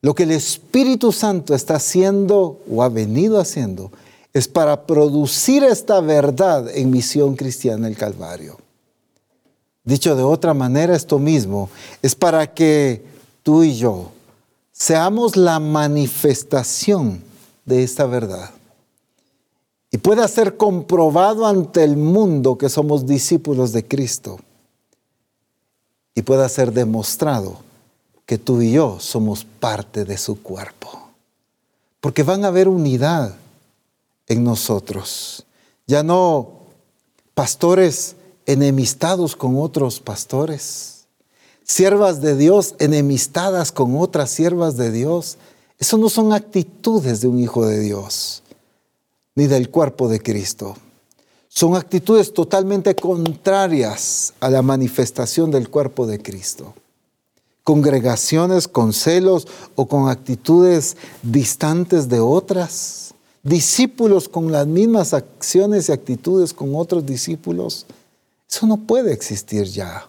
[0.00, 3.92] Lo que el Espíritu Santo está haciendo o ha venido haciendo
[4.32, 8.56] es para producir esta verdad en misión cristiana el Calvario.
[9.84, 11.68] Dicho de otra manera, esto mismo
[12.00, 13.04] es para que
[13.42, 14.08] tú y yo
[14.72, 17.22] seamos la manifestación
[17.66, 18.52] de esta verdad.
[19.90, 24.38] Y pueda ser comprobado ante el mundo que somos discípulos de Cristo.
[26.14, 27.58] Y pueda ser demostrado
[28.26, 31.10] que tú y yo somos parte de su cuerpo.
[32.00, 33.34] Porque van a haber unidad
[34.26, 35.44] en nosotros.
[35.86, 36.48] Ya no
[37.34, 38.16] pastores
[38.46, 41.06] enemistados con otros pastores,
[41.64, 45.38] siervas de Dios enemistadas con otras siervas de Dios,
[45.76, 48.44] Eso no son actitudes de un hijo de Dios,
[49.34, 50.76] ni del cuerpo de Cristo.
[51.54, 56.74] Son actitudes totalmente contrarias a la manifestación del cuerpo de Cristo.
[57.62, 63.14] Congregaciones con celos o con actitudes distantes de otras.
[63.44, 67.86] Discípulos con las mismas acciones y actitudes con otros discípulos.
[68.50, 70.08] Eso no puede existir ya.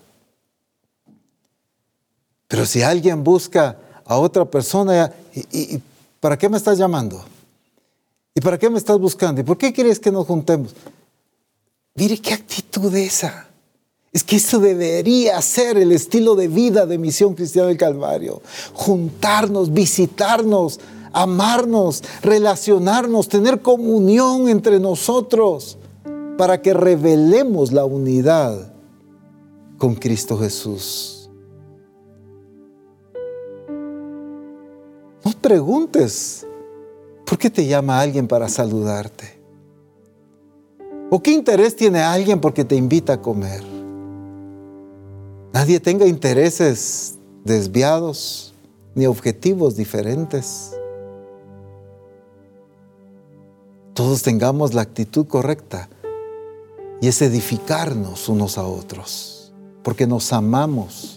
[2.47, 5.13] Pero si alguien busca a otra persona,
[5.51, 5.79] ¿y,
[6.19, 7.23] para qué me estás llamando?
[8.33, 9.41] ¿Y para qué me estás buscando?
[9.41, 10.73] ¿Y por qué quieres que nos juntemos?
[11.97, 13.47] Mire qué actitud esa.
[14.11, 18.41] Es que eso debería ser el estilo de vida de Misión Cristiana del Calvario.
[18.73, 20.79] Juntarnos, visitarnos,
[21.13, 25.77] amarnos, relacionarnos, tener comunión entre nosotros
[26.37, 28.73] para que revelemos la unidad
[29.77, 31.29] con Cristo Jesús.
[35.23, 36.45] No preguntes
[37.25, 39.34] por qué te llama alguien para saludarte.
[41.09, 43.63] ¿O qué interés tiene alguien porque te invita a comer?
[45.53, 48.53] Nadie tenga intereses desviados
[48.95, 50.75] ni objetivos diferentes.
[53.93, 55.89] Todos tengamos la actitud correcta
[57.01, 59.53] y es edificarnos unos a otros,
[59.83, 61.15] porque nos amamos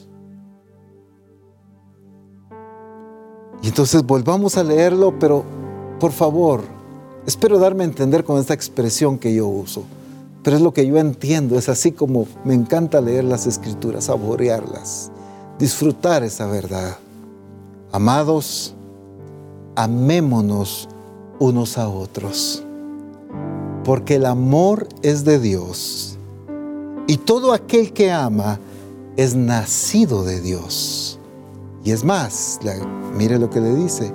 [3.63, 5.45] Y entonces volvamos a leerlo, pero
[5.99, 6.63] por favor,
[7.29, 9.85] espero darme a entender con esta expresión que yo uso.
[10.43, 15.11] Pero es lo que yo entiendo, es así como me encanta leer las escrituras, saborearlas,
[15.59, 16.97] disfrutar esa verdad.
[17.93, 18.75] Amados,
[19.77, 20.89] amémonos
[21.39, 22.63] unos a otros,
[23.85, 26.17] porque el amor es de Dios
[27.07, 28.59] y todo aquel que ama
[29.19, 31.19] es nacido de Dios.
[31.85, 32.59] Y es más,
[33.15, 34.13] mire lo que le dice,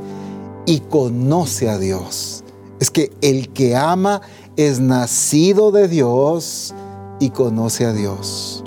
[0.66, 2.43] y conoce a Dios.
[2.84, 4.20] Es que el que ama
[4.58, 6.76] es nacido de Dios
[7.22, 8.62] y conoce a Dios.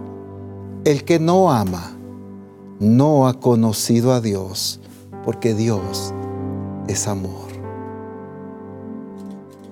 [0.86, 1.94] El que no ama
[2.80, 4.80] no ha conocido a Dios
[5.22, 6.14] porque Dios
[6.88, 7.50] es amor.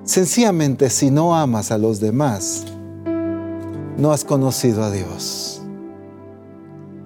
[0.02, 2.66] Sencillamente, si no amas a los demás,
[3.96, 5.62] no has conocido a Dios.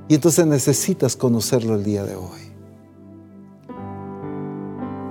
[0.09, 2.53] Y entonces necesitas conocerlo el día de hoy.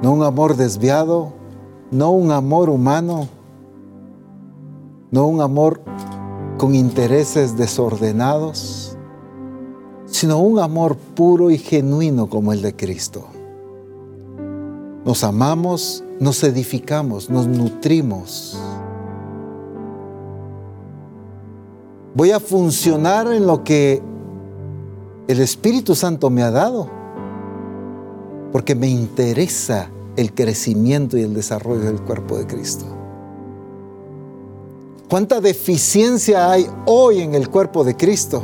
[0.02, 1.47] No un amor desviado,
[1.92, 3.28] no un amor humano,
[5.12, 5.82] no un amor
[6.58, 8.98] con intereses desordenados,
[10.06, 13.26] sino un amor puro y genuino como el de Cristo.
[15.06, 18.60] Nos amamos, nos edificamos, nos nutrimos.
[22.14, 24.02] Voy a funcionar en lo que
[25.28, 26.90] el Espíritu Santo me ha dado,
[28.52, 32.86] porque me interesa el crecimiento y el desarrollo del cuerpo de Cristo.
[35.10, 38.44] ¿Cuánta deficiencia hay hoy en el cuerpo de Cristo?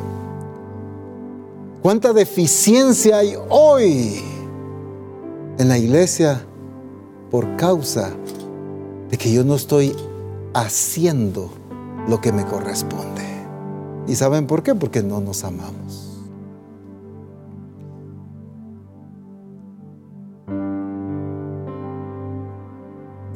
[1.82, 4.22] ¿Cuánta deficiencia hay hoy
[5.58, 6.46] en la iglesia
[7.30, 8.12] por causa
[9.10, 9.94] de que yo no estoy
[10.54, 11.50] haciendo
[12.08, 13.24] lo que me corresponde?
[14.08, 14.76] ¿Y saben por qué?
[14.76, 16.03] Porque no nos amamos.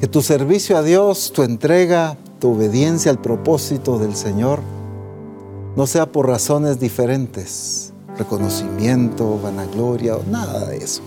[0.00, 4.60] Que tu servicio a Dios, tu entrega, tu obediencia al propósito del Señor
[5.76, 11.02] no sea por razones diferentes, reconocimiento, vanagloria o nada de eso,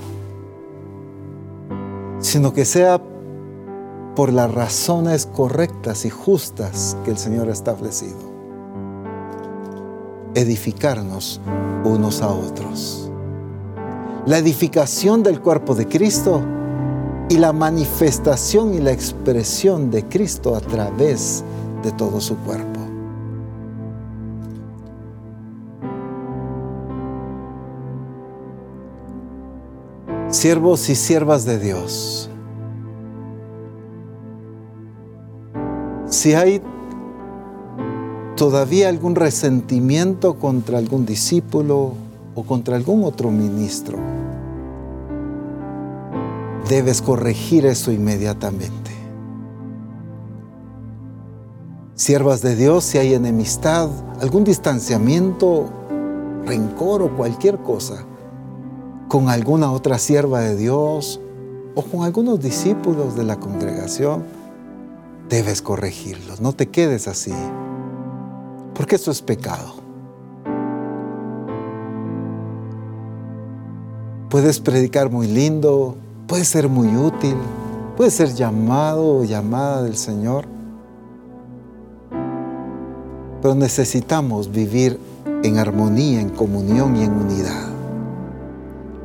[2.20, 3.02] sino que sea
[4.16, 8.20] por las razones correctas y justas que el Señor ha establecido.
[10.36, 11.40] Edificarnos
[11.86, 13.10] unos a otros.
[14.26, 16.42] La edificación del cuerpo de Cristo
[17.32, 21.46] y la manifestación y la expresión de Cristo a través
[21.82, 22.82] de todo su cuerpo.
[30.28, 32.30] Siervos y siervas de Dios,
[36.08, 36.62] si hay
[38.36, 41.94] todavía algún resentimiento contra algún discípulo
[42.36, 44.21] o contra algún otro ministro,
[46.72, 48.92] debes corregir eso inmediatamente.
[51.96, 53.90] Siervas de Dios, si hay enemistad,
[54.22, 55.70] algún distanciamiento,
[56.46, 58.06] rencor o cualquier cosa
[59.10, 61.20] con alguna otra sierva de Dios
[61.76, 64.24] o con algunos discípulos de la congregación,
[65.28, 66.40] debes corregirlos.
[66.40, 67.34] No te quedes así,
[68.74, 69.76] porque eso es pecado.
[74.30, 75.98] Puedes predicar muy lindo,
[76.32, 77.36] puede ser muy útil,
[77.98, 80.46] puede ser llamado o llamada del Señor,
[83.42, 84.98] pero necesitamos vivir
[85.44, 87.68] en armonía, en comunión y en unidad.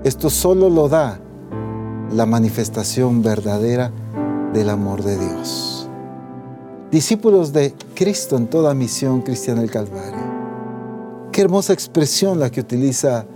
[0.05, 1.19] Esto solo lo da
[2.13, 3.91] la manifestación verdadera
[4.53, 5.89] del amor de Dios.
[6.93, 10.23] Discípulos de Cristo en toda misión cristiana del Calvario.
[11.33, 13.27] Qué hermosa expresión la que utiliza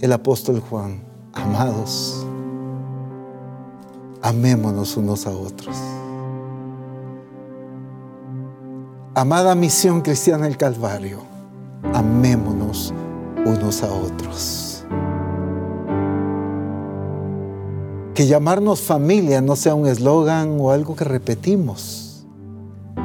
[0.00, 1.00] el apóstol Juan.
[1.32, 2.25] Amados,
[4.22, 5.76] amémonos unos a otros.
[9.14, 11.20] Amada misión cristiana del Calvario,
[11.94, 12.92] amémonos
[13.46, 14.84] unos a otros.
[18.14, 22.26] Que llamarnos familia no sea un eslogan o algo que repetimos,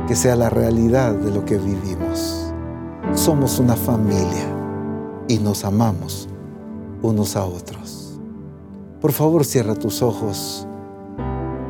[0.07, 2.53] que sea la realidad de lo que vivimos.
[3.13, 4.47] Somos una familia
[5.27, 6.29] y nos amamos
[7.01, 8.19] unos a otros.
[9.01, 10.67] Por favor, cierra tus ojos.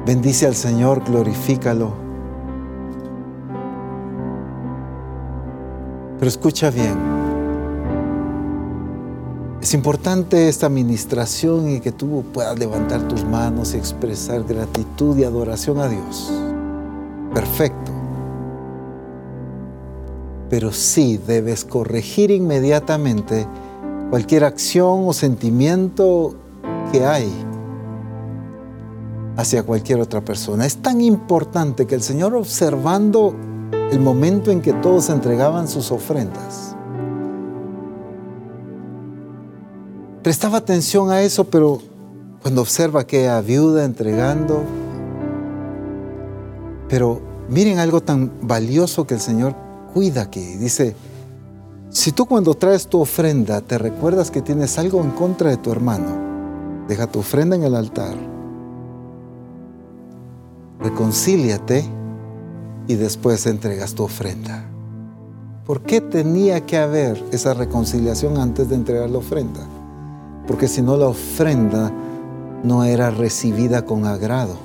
[0.06, 1.94] Bendice al Señor, glorifícalo.
[6.18, 6.98] Pero escucha bien.
[9.62, 15.24] Es importante esta administración y que tú puedas levantar tus manos y expresar gratitud y
[15.24, 16.32] adoración a Dios.
[17.34, 17.92] Perfecto.
[20.50, 23.46] Pero sí debes corregir inmediatamente
[24.10, 26.34] cualquier acción o sentimiento
[26.92, 27.32] que hay
[29.42, 30.66] hacia cualquier otra persona.
[30.66, 33.36] Es tan importante que el Señor observando
[33.92, 36.76] el momento en que todos entregaban sus ofrendas,
[40.24, 41.82] prestaba atención a eso, pero
[42.42, 44.64] cuando observa a aquella viuda entregando,
[46.88, 49.56] pero miren algo tan valioso que el Señor
[49.94, 50.56] cuida aquí.
[50.58, 50.96] Dice,
[51.90, 55.72] si tú cuando traes tu ofrenda te recuerdas que tienes algo en contra de tu
[55.72, 58.16] hermano, deja tu ofrenda en el altar,
[60.84, 61.86] reconcíliate
[62.88, 64.66] y después entregas tu ofrenda.
[65.66, 69.62] ¿Por qué tenía que haber esa reconciliación antes de entregar la ofrenda?
[70.48, 71.92] Porque si no la ofrenda
[72.64, 74.56] no era recibida con agrado.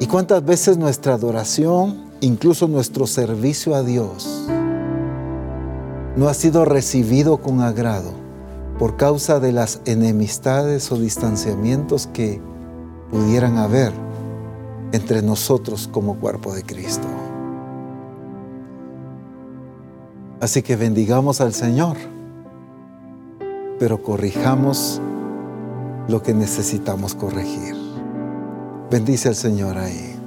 [0.00, 4.48] ¿Y cuántas veces nuestra adoración, incluso nuestro servicio a Dios,
[6.16, 8.12] no ha sido recibido con agrado
[8.78, 12.40] por causa de las enemistades o distanciamientos que
[13.10, 13.92] pudieran haber
[14.92, 17.06] entre nosotros como cuerpo de Cristo.
[20.40, 21.96] Así que bendigamos al Señor,
[23.78, 25.00] pero corrijamos
[26.08, 27.74] lo que necesitamos corregir.
[28.90, 30.17] Bendice al Señor ahí.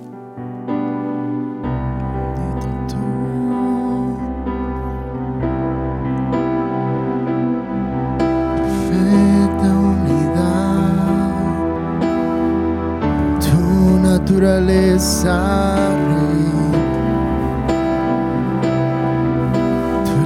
[14.41, 14.47] Tú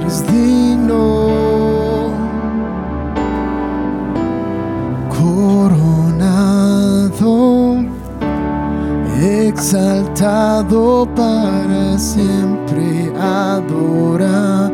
[0.00, 1.04] eres digno,
[5.10, 6.54] coronado,
[9.20, 14.72] exaltado para siempre, adorado.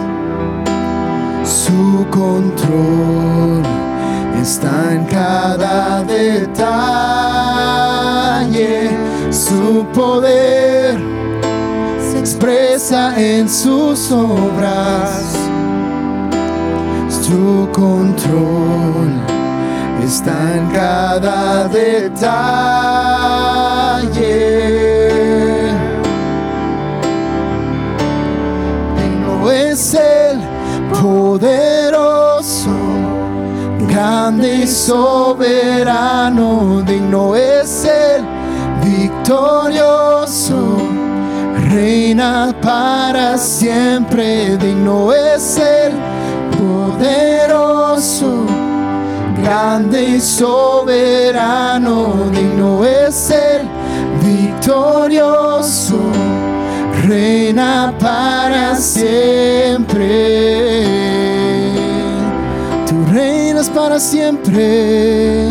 [1.51, 3.61] Su control
[4.41, 6.61] está en cada detalle.
[9.29, 10.97] Su poder
[11.99, 15.35] se expresa en sus obras.
[17.09, 19.09] Su control
[20.01, 22.61] está en cada detalle.
[29.25, 30.10] No es el
[31.41, 32.69] poderoso,
[33.89, 38.23] grande y soberano, digno es el
[38.83, 40.77] victorioso,
[41.71, 45.93] reina para siempre, digno es el
[46.59, 48.45] poderoso,
[49.43, 53.67] grande y soberano, digno es el
[54.23, 55.97] victorioso,
[57.03, 61.00] reina para siempre.
[63.11, 65.47] Reinas para siempre.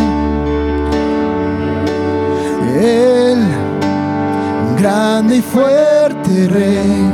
[2.83, 3.45] Él,
[4.79, 7.13] grande y fuerte rey,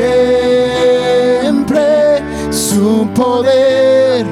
[2.50, 4.26] su poder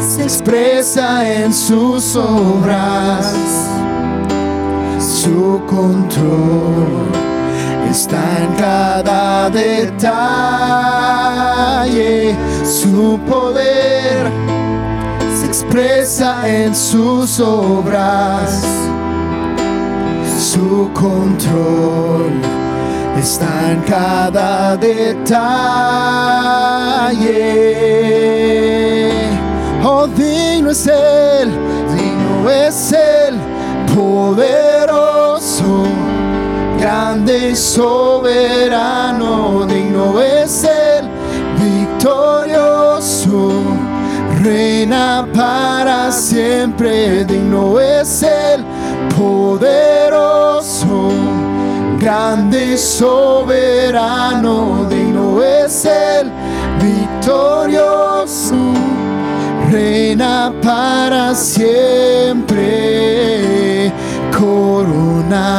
[0.00, 3.34] se expresa en sus obras.
[4.98, 7.10] Su control
[7.90, 10.06] está en cada detalle.
[12.64, 14.30] Su poder
[15.38, 18.64] se expresa en sus obras.
[20.38, 22.55] Su control
[23.18, 25.40] está en cada detalle.
[29.84, 31.50] Oh, digno es Él,
[31.96, 33.34] digno es Él,
[33.94, 35.84] poderoso,
[36.78, 41.08] grande y soberano, digno es Él,
[41.58, 43.50] victorioso,
[44.42, 48.62] reina para siempre, digno es Él,
[49.16, 51.08] poderoso,
[51.98, 53.66] grande y soberano,
[54.88, 56.30] digno es Él,
[56.80, 58.56] victorioso
[59.70, 62.62] reina para siempre,
[64.36, 65.58] coronado,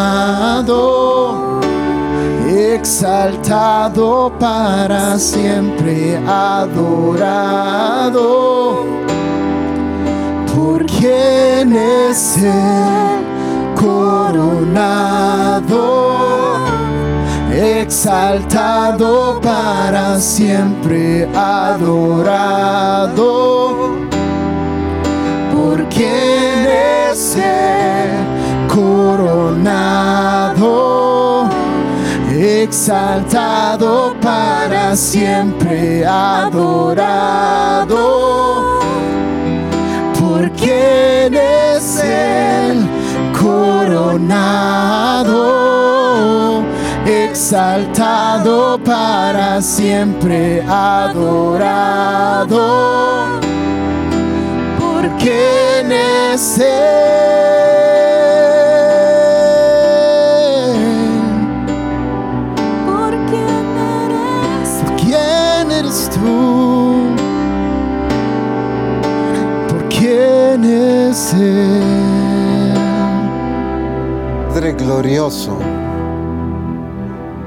[2.47, 7.68] exaltado para siempre, adorado.
[10.55, 13.36] Por quien es el
[13.79, 15.27] coronado
[17.57, 22.67] exaltado para siempre, adorado.
[25.53, 26.67] Por quien
[27.09, 27.37] es
[28.67, 29.89] coronado,
[32.31, 37.87] exaltado para siempre, adorado.
[40.19, 42.01] Por quien es
[44.18, 45.44] coronado
[47.06, 51.69] exaltado para siempre, adorado.
[54.80, 56.60] Por quien es
[74.88, 75.51] glorioso,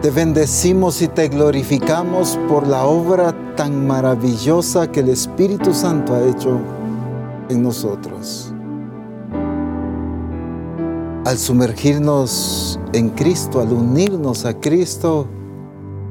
[0.03, 6.23] te bendecimos y te glorificamos por la obra tan maravillosa que el Espíritu Santo ha
[6.23, 6.61] hecho
[7.49, 8.53] en nosotros.
[11.25, 15.27] Al sumergirnos en Cristo, al unirnos a Cristo,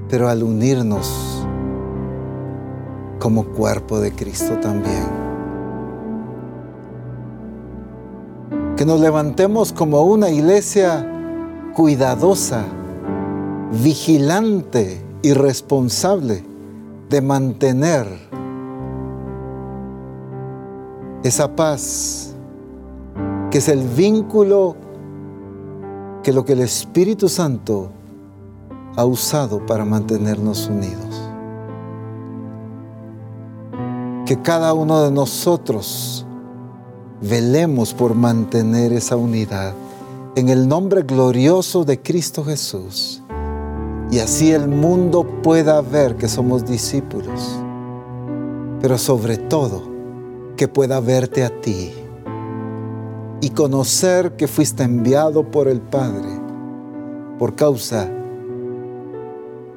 [0.09, 1.45] pero al unirnos
[3.19, 5.05] como cuerpo de Cristo también.
[8.75, 11.17] Que nos levantemos como una iglesia
[11.75, 12.65] cuidadosa,
[13.83, 16.43] vigilante y responsable
[17.09, 18.07] de mantener
[21.23, 22.35] esa paz,
[23.51, 24.75] que es el vínculo
[26.23, 27.89] que lo que el Espíritu Santo
[28.95, 31.29] ha usado para mantenernos unidos.
[34.29, 36.23] que cada uno de nosotros
[37.19, 39.73] velemos por mantener esa unidad
[40.39, 43.21] en el nombre glorioso de Cristo Jesús.
[44.09, 47.59] Y así el mundo pueda ver que somos discípulos,
[48.81, 49.83] pero sobre todo
[50.55, 51.91] que pueda verte a ti
[53.41, 56.29] y conocer que fuiste enviado por el Padre
[57.37, 58.09] por causa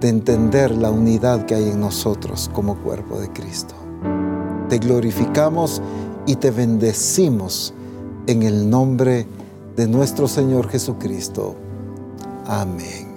[0.01, 3.75] de entender la unidad que hay en nosotros como cuerpo de Cristo.
[4.69, 5.83] Te glorificamos
[6.25, 7.75] y te bendecimos
[8.29, 9.27] en el nombre
[9.77, 11.57] de nuestro Señor Jesucristo.
[12.47, 13.12] Amén.